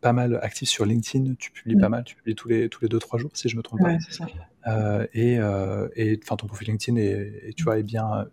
[0.00, 2.88] pas mal actif sur LinkedIn, tu publies pas mal, tu publies tous les, tous les
[2.88, 3.98] 2-3 jours, si je me trompe ouais,
[4.62, 4.68] pas.
[4.68, 5.06] Ça.
[5.12, 5.40] et,
[5.96, 8.28] et ton profil LinkedIn est, et tu vois, est bien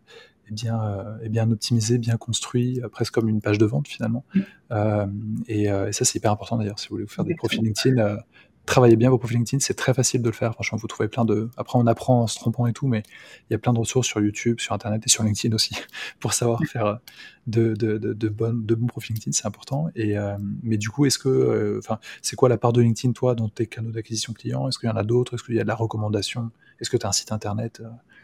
[0.49, 3.87] est bien, euh, est bien optimisé, bien construit, euh, presque comme une page de vente
[3.87, 4.25] finalement.
[4.33, 4.39] Mm.
[4.71, 5.07] Euh,
[5.47, 6.79] et, et, ça, c'est hyper important d'ailleurs.
[6.79, 8.17] Si vous voulez vous faire des profils LinkedIn,
[8.65, 10.53] travaillez bien vos profils LinkedIn, c'est très facile de le faire.
[10.53, 11.49] Franchement, vous trouvez plein de.
[11.57, 13.03] Après, on apprend en se trompant et tout, mais
[13.49, 15.75] il y a plein de ressources sur YouTube, sur Internet et sur LinkedIn aussi
[16.19, 16.99] pour savoir faire
[17.47, 19.87] de, de, de, de, bonnes, de bons profils LinkedIn, c'est important.
[19.95, 20.15] Et,
[20.61, 21.79] mais du coup, est-ce que.
[21.79, 24.89] Enfin, c'est quoi la part de LinkedIn, toi, dans tes canaux d'acquisition client Est-ce qu'il
[24.89, 25.33] y en a d'autres?
[25.33, 26.51] Est-ce qu'il y a de la recommandation?
[26.79, 27.81] Est-ce que tu as un site Internet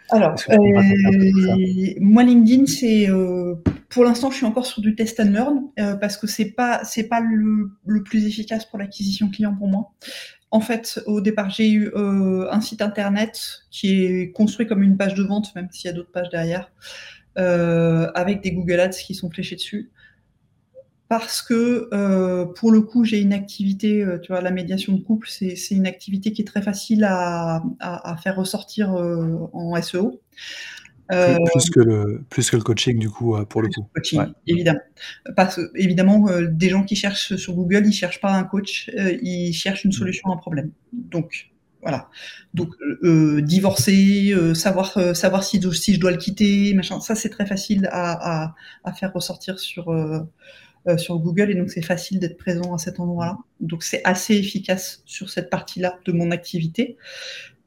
[0.10, 0.56] alors, euh,
[2.00, 3.56] moi LinkedIn, c'est euh,
[3.90, 6.84] pour l'instant, je suis encore sur du test and learn euh, parce que c'est pas
[6.84, 9.94] c'est pas le, le, plus efficace pour l'acquisition client pour moi.
[10.52, 14.96] En fait, au départ, j'ai eu euh, un site internet qui est construit comme une
[14.96, 16.72] page de vente, même s'il y a d'autres pages derrière,
[17.38, 19.92] euh, avec des Google Ads qui sont fléchés dessus
[21.08, 25.02] parce que euh, pour le coup, j'ai une activité, euh, tu vois, la médiation de
[25.02, 29.80] couple, c'est une activité qui est très facile à, à, à faire ressortir euh, en
[29.82, 30.22] SEO.
[31.08, 33.88] Plus, que le, plus que le coaching, du coup, pour le coup.
[33.94, 34.26] Coaching, ouais.
[34.48, 34.80] évidemment.
[35.36, 38.90] Parce que, évidemment, des gens qui cherchent sur Google, ils cherchent pas un coach,
[39.22, 40.00] ils cherchent une mm.
[40.00, 40.72] solution à un problème.
[40.92, 41.52] Donc,
[41.84, 42.10] voilà.
[42.56, 42.70] Donc,
[43.04, 48.56] divorcer, savoir, savoir si, si je dois le quitter, machin, ça c'est très facile à,
[48.96, 49.94] faire ressortir sur,
[50.88, 53.38] euh, sur Google et donc c'est facile d'être présent à cet endroit-là.
[53.60, 56.98] Donc c'est assez efficace sur cette partie-là de mon activité.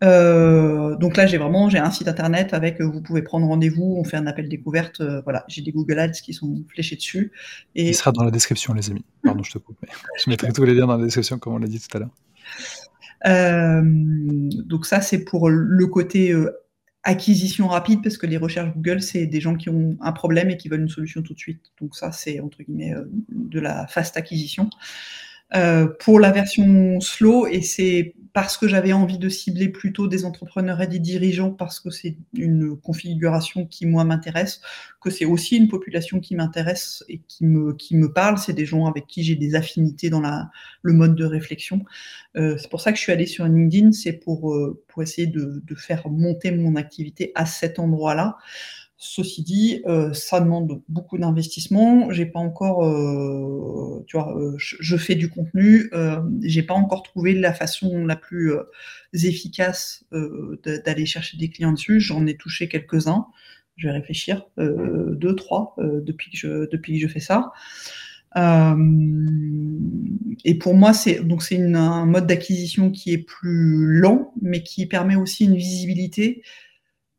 [0.04, 3.96] Euh, donc là, j'ai vraiment j'ai un site internet avec euh, vous pouvez prendre rendez-vous,
[3.98, 5.00] on fait un appel découverte.
[5.00, 7.32] Euh, voilà, j'ai des Google Ads qui sont fléchés dessus.
[7.74, 7.88] Et...
[7.88, 9.04] Il sera dans la description, les amis.
[9.22, 9.88] Pardon, je te coupe, mais
[10.24, 12.10] je mettrai tous les liens dans la description, comme on l'a dit tout à l'heure.
[13.24, 16.32] Donc ça, c'est pour le côté
[17.08, 20.58] acquisition rapide parce que les recherches Google, c'est des gens qui ont un problème et
[20.58, 21.72] qui veulent une solution tout de suite.
[21.80, 24.68] Donc ça, c'est entre guillemets euh, de la fast acquisition.
[25.54, 30.26] Euh, pour la version slow, et c'est parce que j'avais envie de cibler plutôt des
[30.26, 34.60] entrepreneurs et des dirigeants, parce que c'est une configuration qui, moi, m'intéresse,
[35.00, 38.36] que c'est aussi une population qui m'intéresse et qui me, qui me parle.
[38.36, 40.50] C'est des gens avec qui j'ai des affinités dans la,
[40.82, 41.82] le mode de réflexion.
[42.36, 45.26] Euh, c'est pour ça que je suis allée sur LinkedIn, c'est pour, euh, pour essayer
[45.26, 48.36] de, de faire monter mon activité à cet endroit-là.
[49.00, 52.10] Ceci dit, euh, ça demande beaucoup d'investissement.
[52.10, 55.88] J'ai pas encore, euh, tu vois, euh, je, fais du contenu.
[56.42, 58.54] J'ai pas encore trouvé la façon la plus
[59.12, 60.04] efficace
[60.84, 62.00] d'aller chercher des clients dessus.
[62.00, 63.26] J'en ai touché quelques-uns.
[63.76, 67.52] Je vais réfléchir, deux, trois depuis que je depuis que je fais ça.
[70.44, 74.86] et pour moi, c'est donc c'est un mode d'acquisition qui est plus lent, mais qui
[74.86, 76.42] permet aussi une visibilité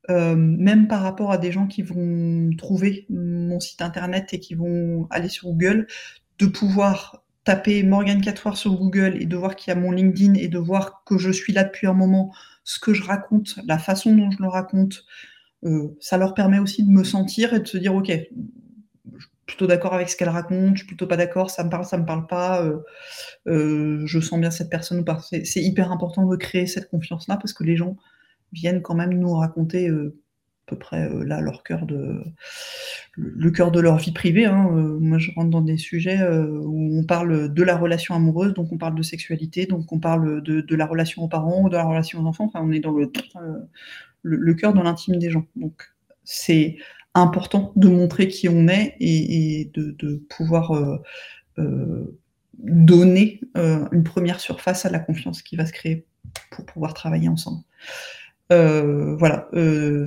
[0.10, 4.56] euh, même par rapport à des gens qui vont trouver mon site internet et qui
[4.56, 5.88] vont aller sur Google,
[6.40, 10.36] de pouvoir taper Morgan Catwar sur Google et de voir qu'il y a mon LinkedIn
[10.36, 12.34] et de voir que je suis là depuis un moment,
[12.64, 15.06] ce que je raconte, la façon dont je le raconte,
[16.00, 18.12] ça leur permet aussi de me sentir et de se dire, ok,
[19.50, 21.98] plutôt d'accord avec ce qu'elle raconte, je suis plutôt pas d'accord, ça me parle, ça
[21.98, 22.78] me parle pas, euh,
[23.48, 25.20] euh, je sens bien cette personne ou pas.
[25.44, 27.98] C'est hyper important de créer cette confiance-là parce que les gens
[28.54, 30.16] viennent quand même nous raconter euh,
[30.68, 32.24] à peu près là leur cœur de
[33.16, 34.46] le, cœur de leur vie privée.
[34.46, 34.70] Hein.
[35.00, 38.78] moi, je rentre dans des sujets où on parle de la relation amoureuse, donc on
[38.78, 42.22] parle de sexualité, donc on parle de, la relation aux parents, ou de la relation
[42.22, 42.46] aux enfants.
[42.46, 43.12] Enfin, on est dans le
[44.22, 45.46] le, cœur, dans l'intime des gens.
[45.56, 45.92] Donc
[46.24, 46.78] c'est
[47.14, 51.02] important de montrer qui on est et, de, pouvoir euh,
[51.58, 52.20] euh,
[52.60, 56.06] donner euh, une première surface à la confiance qui va se créer
[56.52, 57.64] pour pouvoir travailler ensemble.
[58.50, 59.50] Voilà,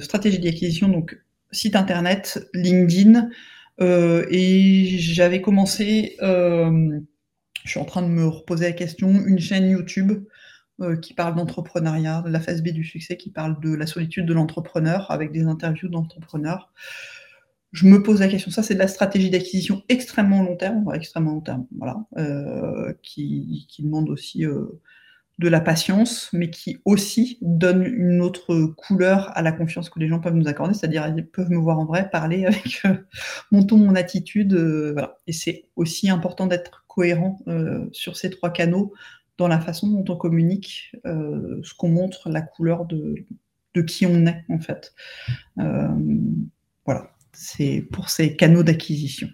[0.00, 1.18] stratégie d'acquisition, donc
[1.52, 3.28] site internet, LinkedIn,
[3.80, 7.00] et j'avais commencé, je
[7.64, 10.24] suis en train de me reposer la question, une chaîne YouTube
[10.80, 14.26] euh, qui parle d'entrepreneuriat, de la phase B du succès, qui parle de la solitude
[14.26, 16.72] de l'entrepreneur avec des interviews d'entrepreneurs.
[17.72, 21.34] Je me pose la question, ça c'est de la stratégie d'acquisition extrêmement long terme, extrêmement
[21.34, 24.80] long terme, voilà, euh, qui, demande aussi euh,
[25.38, 30.08] de la patience, mais qui aussi donne une autre couleur à la confiance que les
[30.08, 32.82] gens peuvent nous accorder, c'est-à-dire ils peuvent me voir en vrai, parler avec
[33.50, 35.18] mon ton, mon attitude, voilà.
[35.26, 37.40] Et c'est aussi important d'être cohérent
[37.92, 38.92] sur ces trois canaux
[39.38, 43.26] dans la façon dont on communique, euh, ce qu'on montre, la couleur de,
[43.86, 44.92] qui on est en fait.
[45.58, 45.88] Euh,
[46.84, 49.28] voilà, c'est pour ces canaux d'acquisition.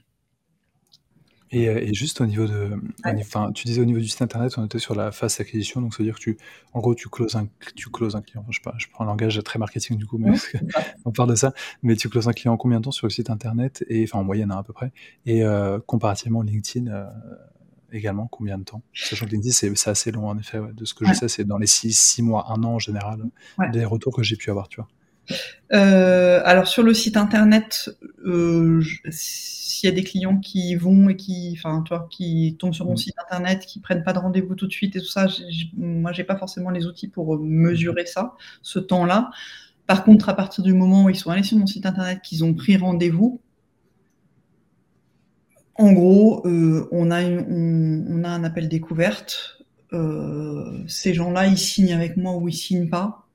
[1.50, 2.70] Et, euh, juste au niveau de,
[3.04, 5.94] enfin, tu disais au niveau du site internet, on était sur la phase d'acquisition, donc
[5.94, 6.38] ça veut dire que tu,
[6.72, 8.44] en gros, tu closes un, tu closes un client.
[8.50, 10.30] je, je prends un langage très marketing du coup, mais
[11.04, 11.54] on parle de ça.
[11.82, 14.18] Mais tu closes un client en combien de temps sur le site internet et, enfin,
[14.18, 14.92] en moyenne hein, à peu près.
[15.26, 15.42] Et
[15.86, 17.08] comparativement LinkedIn,
[17.92, 18.82] également Combien de temps?
[18.92, 20.60] Sachant que LinkedIn, c'est assez long, en effet.
[20.74, 23.22] De ce que je sais, c'est dans les 6 mois, 1 an en général,
[23.72, 24.88] des retours que j'ai pu avoir, tu vois.
[25.72, 27.90] Euh, alors sur le site internet,
[28.24, 32.86] euh, s'il y a des clients qui vont et qui, enfin, toi, qui tombent sur
[32.86, 32.98] mon mm.
[32.98, 35.26] site internet, qui prennent pas de rendez-vous tout de suite et tout ça,
[35.76, 39.30] moi, j'ai pas forcément les outils pour euh, mesurer ça, ce temps-là.
[39.86, 42.44] Par contre, à partir du moment où ils sont allés sur mon site internet, qu'ils
[42.44, 43.40] ont pris rendez-vous,
[45.74, 49.62] en gros, euh, on, a on, a un appel découverte.
[50.86, 53.27] Ces gens-là, ils signent avec moi ou ils signent pas.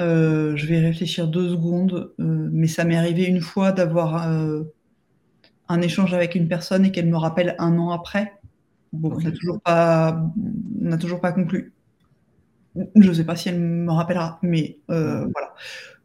[0.00, 4.28] Euh, je vais réfléchir deux secondes, mais ça m'est arrivé une fois d'avoir
[5.68, 8.34] un échange avec une personne et qu'elle me rappelle un an après.
[8.92, 10.22] Bon, on n'a toujours pas,
[10.80, 11.72] n'a toujours pas conclu.
[12.74, 15.54] Je ne sais pas si elle me rappellera, mais voilà.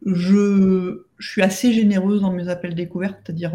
[0.04, 3.54] Je, je, suis assez généreuse dans mes appels découvertes, c'est-à-dire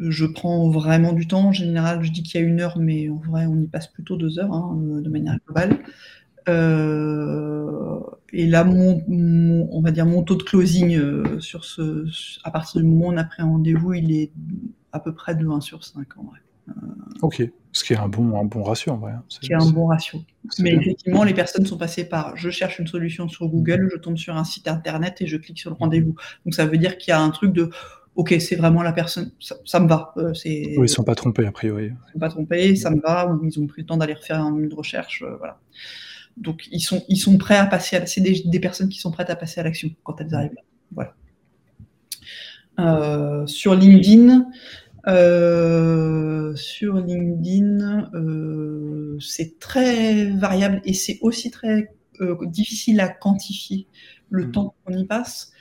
[0.00, 1.48] je prends vraiment du temps.
[1.48, 3.86] En général, je dis qu'il y a une heure, mais en vrai, on y passe
[3.86, 5.78] plutôt deux heures hein, euh, de manière globale.
[6.48, 8.00] Euh,
[8.32, 9.04] et là, mon,
[9.70, 12.06] on va dire mon taux de closing euh, sur ce,
[12.44, 14.32] à partir du moment où on a pris un rendez-vous, il est
[14.92, 16.40] à peu près de 1 sur 5 en vrai.
[17.22, 19.12] ok, ce qui est un bon, un bon ratio en vrai.
[19.12, 19.22] Hein.
[19.28, 20.20] Ce qui est un bon ratio.
[20.58, 24.16] Mais effectivement, les personnes sont passées par je cherche une solution sur Google, je tombe
[24.16, 26.14] sur un site internet et je clique sur le rendez-vous.
[26.44, 27.70] Donc ça veut dire qu'il y a un truc de
[28.16, 30.12] ok, c'est vraiment la personne, ça, me va.
[30.16, 31.86] Euh, oui, ils ne sont pas trompés a priori.
[31.86, 34.40] Ils sont pas trompés, ça me va, ou ils ont pris le temps d'aller refaire
[34.40, 35.58] une recherche, euh, voilà.
[36.36, 39.30] Donc ils sont, ils sont prêts à passer, à, c'est des, personnes qui sont prêtes
[39.30, 40.62] à passer à l'action quand elles arrivent là.
[40.92, 41.14] Voilà.
[42.78, 44.46] Euh, sur LinkedIn,
[46.56, 48.10] sur LinkedIn,
[49.20, 51.94] c'est très variable et c'est aussi très
[52.42, 53.86] difficile à quantifier
[54.28, 54.52] le mmh.
[54.52, 55.52] temps qu'on y passe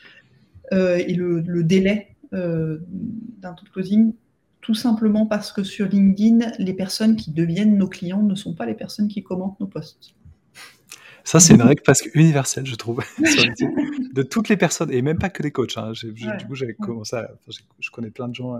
[0.72, 2.80] et le délai euh,
[3.40, 4.14] d'un taux de closing
[4.60, 8.66] tout simplement parce que sur LinkedIn, les personnes qui deviennent nos clients ne sont pas
[8.66, 10.16] les personnes qui commentent nos posts.
[11.26, 13.04] Ça, c'est une règle presque universelle, je trouve,
[14.14, 15.78] de toutes les personnes, et même pas que des coachs.
[15.78, 15.92] Hein.
[15.92, 17.32] Du coup, j'avais commencé à,
[17.80, 18.60] je connais plein de gens euh,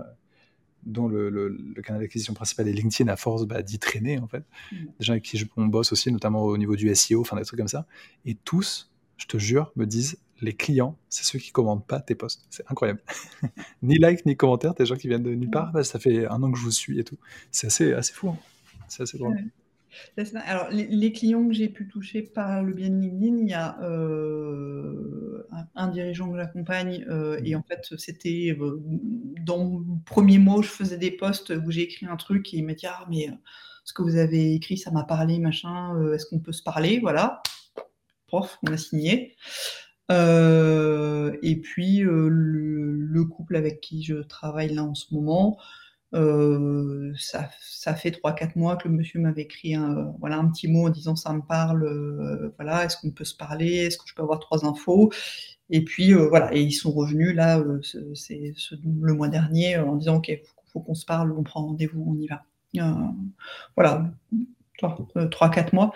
[0.84, 4.44] dont le, canal d'acquisition principal est LinkedIn à force bah, d'y traîner, en fait.
[4.72, 4.76] Mm.
[4.76, 7.58] Des gens avec qui on bosse aussi, notamment au niveau du SEO, enfin des trucs
[7.58, 7.86] comme ça.
[8.24, 12.14] Et tous, je te jure, me disent les clients, c'est ceux qui commandent pas tes
[12.14, 12.46] posts.
[12.50, 13.00] C'est incroyable.
[13.82, 15.72] ni like, ni commentaire, des gens qui viennent de nulle part.
[15.72, 17.16] Bah, ça fait un an que je vous suis et tout.
[17.50, 18.30] C'est assez, assez fou.
[18.30, 18.38] Hein.
[18.88, 19.36] C'est assez drôle.
[20.44, 23.78] Alors, les, clients que j'ai pu toucher par le bien de LinkedIn, il y a
[23.82, 28.80] euh, un, dirigeant que j'accompagne, euh, et en fait, c'était euh,
[29.44, 32.64] dans le premier où je faisais des posts où j'ai écrit un truc, et il
[32.64, 33.30] m'a dit Ah, mais
[33.84, 36.98] ce que vous avez écrit, ça m'a parlé, machin, est-ce qu'on peut se parler?
[37.00, 37.42] Voilà.
[38.26, 39.36] Prof, on a signé.
[41.42, 45.58] Et puis euh, le, couple avec qui je travaille là en ce moment,
[46.14, 50.86] Euh, ça, fait 3-4 mois que le monsieur m'avait écrit un, voilà, un petit mot
[50.86, 54.14] en disant ça me parle, euh, voilà, est-ce qu'on peut se parler, est-ce que je
[54.14, 55.12] peux avoir trois infos?
[55.70, 57.62] Et puis euh, voilà, et ils sont revenus là,
[58.14, 58.54] c'est
[58.84, 62.16] le mois dernier, en disant ok, faut, faut qu'on se parle, on prend rendez-vous, on
[62.20, 62.44] y va.
[63.76, 64.10] voilà,
[64.80, 65.92] 3-4 mois.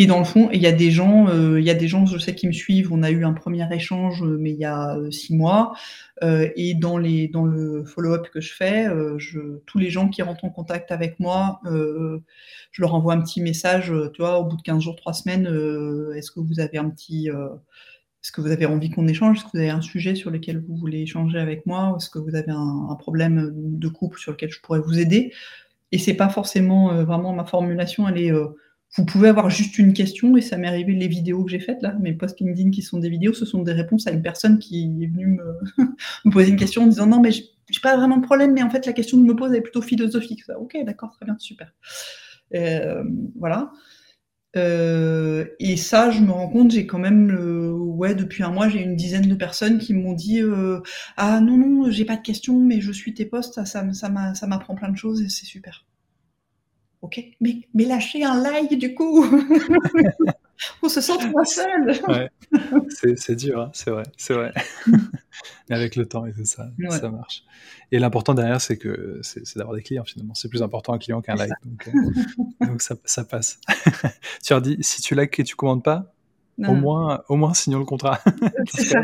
[0.00, 2.06] Et dans le fond, il y a des gens, euh, il y a des gens,
[2.06, 2.92] je sais, qui me suivent.
[2.92, 5.74] On a eu un premier échange, euh, mais il y a euh, six mois.
[6.22, 8.86] et dans, les, dans le follow-up que je fais,
[9.66, 13.92] tous les gens qui rentrent en contact avec moi, je leur envoie un petit message,
[14.14, 15.46] tu vois, au bout de 15 jours, 3 semaines,
[16.16, 17.28] est-ce que vous avez un petit...
[17.28, 19.38] est-ce que vous avez envie qu'on échange?
[19.38, 21.94] Est-ce que vous avez un sujet sur lequel vous voulez échanger avec moi?
[21.96, 25.32] Est-ce que vous avez un, problème de couple sur lequel je pourrais vous aider?
[25.92, 28.32] Et c'est pas forcément vraiment ma formulation, elle est
[28.96, 31.82] vous pouvez avoir juste une question, et ça m'est arrivé les vidéos que j'ai faites
[31.82, 34.58] là, mes posts LinkedIn qui sont des vidéos, ce sont des réponses à une personne
[34.58, 35.38] qui est venue
[36.24, 38.70] me, poser une question en disant non mais j'ai pas vraiment de problème, mais en
[38.70, 40.42] fait la question que je me pose est plutôt philosophique.
[40.58, 41.72] ok, d'accord, très bien, super.
[42.54, 43.04] Euh,
[43.38, 43.70] voilà.
[44.56, 47.30] Euh, et ça, je me rends compte, j'ai quand même,
[47.98, 50.80] ouais, depuis un mois, j'ai une dizaine de personnes qui m'ont dit euh,
[51.16, 54.46] ah non non, j'ai pas de questions, mais je suis tes posts, ça ça ça
[54.46, 55.84] m'apprend plein de choses et c'est super.
[57.02, 59.24] Ok, mais, mais lâchez un like du coup.
[60.82, 62.00] On se sent pas seul.
[62.08, 62.30] ouais.
[63.16, 64.52] C'est dur, hein, c'est vrai, c'est vrai.
[65.68, 67.44] mais avec le temps et tout ça, ça marche.
[67.92, 70.34] Et l'important derrière, c'est que c'est d'avoir des clients finalement.
[70.34, 71.52] C'est plus important un client qu'un like.
[71.64, 73.60] Donc, euh, donc ça, ça, passe.
[74.42, 76.12] tu leur dis, si tu likes et tu commandes pas,
[76.66, 78.20] au moins, au moins signons le contrat.
[78.66, 79.00] ça.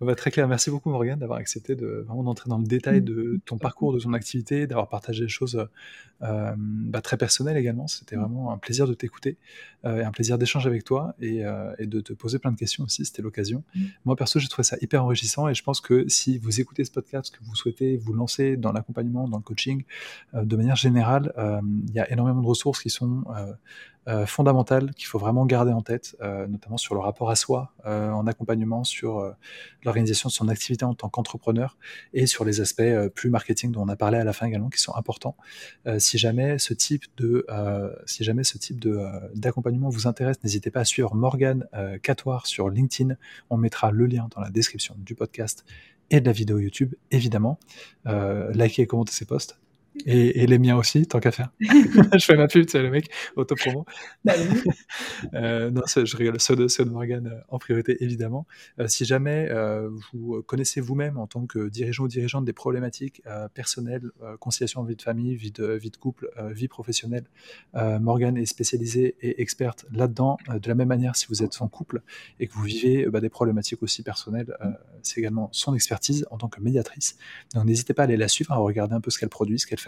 [0.00, 0.48] Va très clair.
[0.48, 3.98] Merci beaucoup Morgane d'avoir accepté de vraiment d'entrer dans le détail de ton parcours, de
[3.98, 5.66] ton activité, d'avoir partagé des choses
[6.22, 7.86] euh, bah, très personnelles également.
[7.86, 9.36] C'était vraiment un plaisir de t'écouter
[9.84, 12.56] euh, et un plaisir d'échanger avec toi et, euh, et, de te poser plein de
[12.56, 13.04] questions aussi.
[13.04, 13.64] C'était l'occasion.
[13.74, 13.84] Mm.
[14.06, 16.90] Moi perso, j'ai trouvé ça hyper enrichissant et je pense que si vous écoutez ce
[16.90, 19.84] podcast, que vous souhaitez vous lancer dans l'accompagnement, dans le coaching,
[20.32, 21.32] de manière générale,
[21.88, 23.24] il y a énormément de ressources qui sont
[24.08, 27.72] euh, fondamentales qu'il faut vraiment garder en tête, euh, notamment sur le rapport à soi
[27.86, 29.34] euh, en accompagnement, sur
[29.84, 31.76] l'organisation de son activité en tant qu'entrepreneur
[32.12, 32.82] et sur les aspects
[33.14, 35.36] plus marketing dont on a parlé à la fin également, qui sont importants.
[35.98, 37.46] si jamais ce type de,
[38.06, 38.42] si jamais
[39.34, 41.66] d'accompagnement vous intéresse, n'hésitez pas à suivre Morgan
[42.02, 43.16] Catoire sur LinkedIn.
[43.50, 45.64] On mettra le lien dans la description du podcast
[46.10, 47.58] et de la vidéo YouTube, évidemment.
[48.04, 49.58] likez et commentez ses posts.
[50.04, 51.50] Et, les miens aussi, tant qu'à faire.
[51.60, 53.84] je fais ma pub, tu sais, le mec, auto-promo.
[54.24, 54.34] Bah
[55.34, 58.46] euh, non, je rigole, ceux de, ceux de Morgan euh, en priorité, évidemment.
[58.78, 59.48] Euh, si jamais
[60.12, 63.22] vous connaissez vous-même en tant que dirigeant ou dirigeante des problématiques
[63.54, 64.10] personnelles,
[64.40, 67.24] conciliation vie de famille, vie de, vie de couple, vie professionnelle,
[67.74, 70.38] Morgan est spécialisée et experte là-dedans.
[70.48, 72.02] de la même manière, si vous êtes en couple
[72.40, 74.56] et que vous vivez bah, des problématiques aussi personnelles,
[75.02, 77.16] c'est également son expertise en tant que médiatrice.
[77.54, 79.66] Donc n'hésitez pas à aller la suivre, à regarder un peu ce qu'elle produit, ce
[79.66, 79.85] qu'elle fait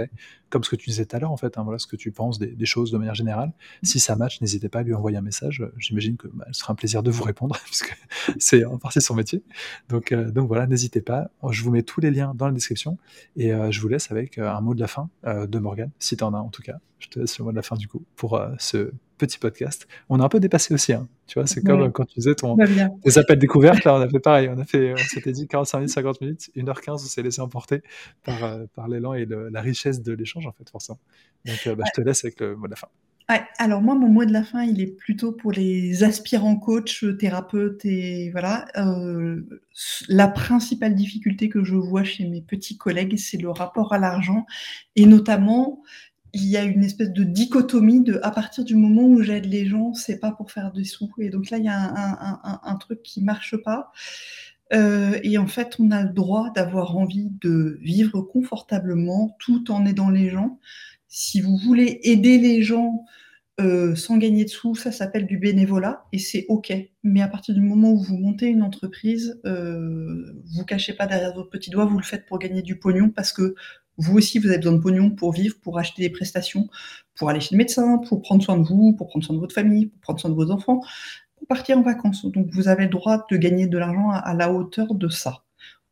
[0.51, 2.11] comme ce que tu disais tout à l'heure, en fait, hein, voilà ce que tu
[2.11, 3.53] penses des, choses de manière générale.
[3.83, 5.65] Si ça match, n'hésitez pas à lui envoyer un message.
[5.79, 7.97] J'imagine que bah, ce sera un plaisir de vous répondre, puisque
[8.39, 9.43] c'est en partie son métier.
[9.89, 11.31] Donc, euh, donc voilà, n'hésitez pas.
[11.51, 12.99] Je vous mets tous les liens dans la description
[13.37, 16.17] et euh, je vous laisse avec euh, un mot de la fin de Morgan, si
[16.17, 16.79] tu en as en tout cas.
[16.99, 19.87] Je te laisse le mot de la fin du coup pour ce petit podcast.
[20.09, 21.07] On a un peu dépassé aussi, hein.
[21.27, 24.21] tu vois, c'est comme quand tu faisais ton, tes appels découvertes, là on a fait
[24.21, 27.41] pareil, on a fait, on s'était dit 45 minutes, 50 minutes, 1h15, on s'est laissé
[27.41, 27.83] emporter
[28.25, 31.01] par, euh, par l'élan et la richesse de l'échange en fait, forcément.
[31.45, 32.89] Donc euh, bah, je te laisse avec le mot de la fin.
[33.31, 37.05] Ouais, alors moi, mon mot de la fin, il est plutôt pour les aspirants coachs,
[37.19, 38.65] thérapeutes et voilà.
[38.79, 39.43] Euh,
[40.09, 44.47] la principale difficulté que je vois chez mes petits collègues, c'est le rapport à l'argent
[44.97, 45.83] et notamment
[46.33, 49.67] il y a une espèce de dichotomie de à partir du moment où j'aide les
[49.67, 51.11] gens, c'est pas pour faire des sous.
[51.19, 53.93] Et donc là, il y a un, truc qui marche pas.
[54.73, 59.87] Euh, et en fait, on a le droit d'avoir envie de vivre confortablement tout en
[59.87, 60.59] aidant les gens.
[61.09, 63.05] Si vous voulez aider les gens
[63.61, 66.73] euh, sans gagner de sous, ça s'appelle du bénévolat et c'est OK.
[67.03, 71.35] Mais à partir du moment où vous montez une entreprise, euh, vous cachez pas derrière
[71.35, 73.57] votre petit doigt, vous le faites pour gagner du pognon parce que
[73.99, 76.69] vous aussi, vous avez besoin de pognon pour vivre, pour acheter des prestations,
[77.17, 79.55] pour aller chez le médecin, pour prendre soin de vous, pour prendre soin de votre
[79.55, 80.81] famille, pour prendre soin de vos enfants,
[81.37, 82.25] pour partir en vacances.
[82.25, 85.43] Donc vous avez le droit de gagner de l'argent à, la hauteur de ça.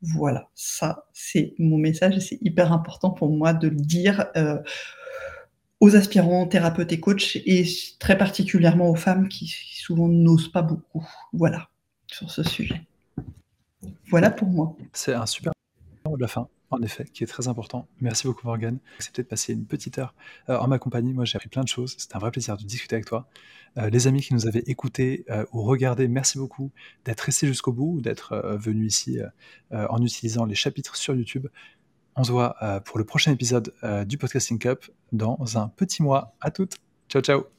[0.02, 4.58] Voilà, ça c'est mon message et c'est hyper important pour moi de le dire euh,
[5.80, 7.66] aux aspirants thérapeutes et coachs et
[7.98, 11.04] très particulièrement aux femmes qui souvent n'osent pas beaucoup.
[11.32, 11.68] Voilà,
[12.06, 12.82] sur ce sujet.
[14.10, 14.76] Voilà pour moi.
[14.92, 15.52] C'est un super
[16.04, 16.46] de la fin.
[16.70, 17.86] En effet, qui est très important.
[18.00, 18.78] Merci beaucoup Morgane.
[18.96, 20.14] Accepté de passer une petite heure
[20.48, 21.12] euh, en ma compagnie.
[21.12, 21.94] Moi, j'ai appris plein de choses.
[21.96, 23.28] C'était un vrai plaisir de discuter avec toi.
[23.78, 26.72] Euh, les amis qui nous avaient écoutés euh, ou regardés, merci beaucoup
[27.04, 29.20] d'être restés jusqu'au bout, d'être venus ici
[29.70, 31.46] en utilisant les chapitres sur YouTube.
[32.16, 33.74] On se voit pour le prochain épisode
[34.06, 36.34] du podcast Link Up dans un petit mois.
[36.40, 36.76] À toutes.
[37.08, 37.55] Ciao, ciao.